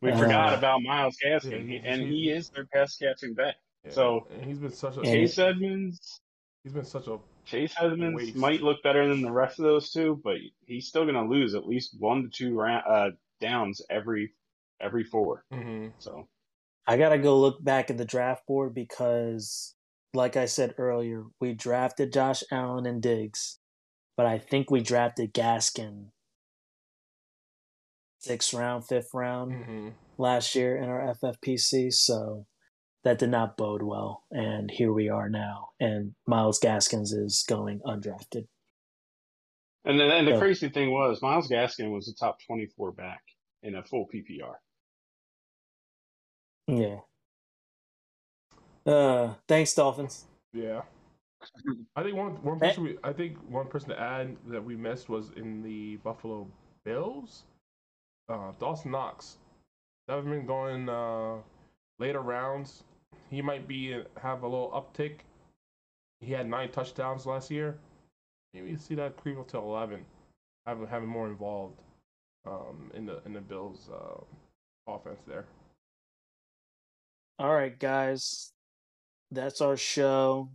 We 0.00 0.10
Uh, 0.12 0.18
forgot 0.18 0.54
about 0.58 0.82
Myles 0.82 1.16
Gaskin, 1.24 1.50
yeah, 1.70 1.78
he- 1.80 1.86
and 1.86 2.02
he- 2.02 2.08
he 2.24 2.30
is 2.30 2.48
their 2.50 2.66
pass 2.66 2.96
catching 2.96 3.34
back. 3.34 3.56
yeah. 3.84 3.90
So- 3.90 4.26
And 4.32 4.44
he's 4.46 4.58
been 4.58 4.72
such 4.72 4.96
a 4.96 5.00
Yeah. 5.02 5.12
Chase 5.12 5.38
Edmonds, 5.38 6.20
he's 6.62 6.72
been 6.72 6.84
such 6.84 7.06
a 7.06 7.18
Chase 7.44 7.74
Edmonds 7.78 8.16
Waste. 8.16 8.36
might 8.36 8.62
look 8.62 8.82
better 8.82 9.06
than 9.06 9.20
the 9.20 9.30
rest 9.30 9.58
of 9.58 9.64
those 9.66 9.92
two, 9.92 10.20
but 10.24 10.38
he's 10.66 10.88
still 10.88 11.02
going 11.04 11.14
to 11.16 11.22
lose 11.30 11.54
at 11.54 11.66
least 11.66 12.00
one 12.00 12.22
to 12.22 12.28
two 12.30 12.54
round, 12.54 12.82
uh, 12.88 13.10
downs 13.40 13.82
every 13.90 14.32
every 14.80 15.04
four. 15.04 15.44
mhm. 15.52 15.92
So 15.98 16.28
I 16.86 16.96
got 16.96 17.10
to 17.10 17.18
go 17.18 17.38
look 17.40 17.62
back 17.64 17.90
at 17.90 17.96
the 17.96 18.04
draft 18.04 18.46
board 18.46 18.74
because, 18.74 19.74
like 20.12 20.36
I 20.36 20.44
said 20.46 20.74
earlier, 20.78 21.24
we 21.40 21.54
drafted 21.54 22.12
Josh 22.12 22.42
Allen 22.52 22.84
and 22.86 23.02
Diggs, 23.02 23.58
but 24.16 24.26
I 24.26 24.38
think 24.38 24.70
we 24.70 24.80
drafted 24.80 25.32
Gaskin 25.32 26.10
sixth 28.18 28.54
round, 28.54 28.86
fifth 28.86 29.12
round 29.12 29.52
Mhm. 29.52 29.94
last 30.18 30.54
year 30.54 30.76
in 30.76 30.88
our 30.88 31.00
FFPC. 31.10 31.90
So 31.90 32.46
that 33.02 33.18
did 33.18 33.28
not 33.30 33.56
bode 33.58 33.82
well. 33.82 34.24
And 34.30 34.70
here 34.70 34.92
we 34.92 35.10
are 35.10 35.28
now. 35.28 35.70
And 35.78 36.14
Myles 36.26 36.58
Gaskins 36.58 37.12
is 37.12 37.42
going 37.46 37.80
undrafted. 37.80 38.48
and 39.86 40.00
then 40.00 40.10
and 40.10 40.26
the 40.26 40.32
Yeah. 40.32 40.38
crazy 40.38 40.70
thing 40.70 40.90
was 40.90 41.20
Myles 41.20 41.46
Gaskin 41.50 41.90
was 41.92 42.08
a 42.08 42.14
top 42.14 42.38
twenty 42.46 42.66
four 42.68 42.90
back 42.92 43.22
in 43.62 43.74
a 43.74 43.84
full 43.84 44.06
PPR. 44.08 44.54
Yeah. 46.66 47.00
Uh, 48.86 49.34
thanks, 49.48 49.74
Dolphins. 49.74 50.24
Yeah. 50.52 50.82
I 51.96 52.02
think 52.02 52.16
one 52.16 52.42
one 52.42 52.58
person 52.58 52.84
we, 52.84 52.98
I 53.04 53.12
think 53.12 53.36
one 53.50 53.66
person 53.66 53.90
to 53.90 54.00
add 54.00 54.36
that 54.48 54.64
we 54.64 54.76
missed 54.76 55.08
was 55.08 55.30
in 55.36 55.62
the 55.62 55.96
Buffalo 55.96 56.46
Bills. 56.84 57.44
Uh, 58.28 58.52
Dawson 58.58 58.90
Knox. 58.90 59.36
That 60.08 60.16
have 60.16 60.24
been 60.24 60.46
going 60.46 60.88
uh, 60.88 61.36
later 61.98 62.20
rounds. 62.20 62.84
He 63.30 63.42
might 63.42 63.66
be 63.68 64.02
have 64.22 64.42
a 64.42 64.48
little 64.48 64.70
uptick. 64.70 65.20
He 66.20 66.32
had 66.32 66.48
nine 66.48 66.70
touchdowns 66.70 67.26
last 67.26 67.50
year, 67.50 67.76
maybe 68.54 68.76
see 68.76 68.94
that 68.94 69.16
creep 69.16 69.38
up 69.38 69.48
to 69.48 69.58
eleven, 69.58 70.04
having 70.66 70.86
having 70.86 71.08
more 71.08 71.26
involved 71.28 71.80
um, 72.46 72.90
in 72.94 73.06
the 73.06 73.20
in 73.26 73.32
the 73.32 73.40
Bills 73.40 73.90
uh, 73.92 74.92
offense 74.92 75.20
there. 75.26 75.44
All 77.36 77.52
right, 77.52 77.76
guys, 77.76 78.52
that's 79.32 79.60
our 79.60 79.76
show. 79.76 80.50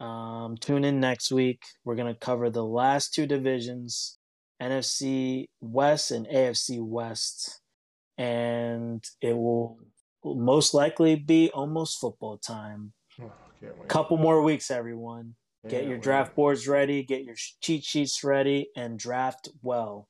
Um, 0.00 0.56
tune 0.58 0.84
in 0.84 0.98
next 0.98 1.30
week. 1.30 1.62
We're 1.84 1.94
gonna 1.94 2.14
cover 2.14 2.48
the 2.48 2.64
last 2.64 3.12
two 3.12 3.26
divisions, 3.26 4.18
NFC 4.62 5.50
West 5.60 6.10
and 6.10 6.26
AFC 6.26 6.80
West, 6.80 7.60
and 8.16 9.04
it 9.20 9.36
will 9.36 9.78
most 10.24 10.72
likely 10.72 11.16
be 11.16 11.50
almost 11.52 12.00
football 12.00 12.38
time. 12.38 12.94
Oh. 13.22 13.30
Couple 13.88 14.16
more 14.16 14.42
weeks, 14.42 14.70
everyone. 14.70 15.34
Get 15.68 15.84
your 15.84 15.96
wait. 15.96 16.02
draft 16.02 16.34
boards 16.34 16.66
ready, 16.66 17.02
get 17.02 17.24
your 17.24 17.36
cheat 17.60 17.84
sheets 17.84 18.24
ready, 18.24 18.70
and 18.74 18.98
draft 18.98 19.50
well. 19.62 20.08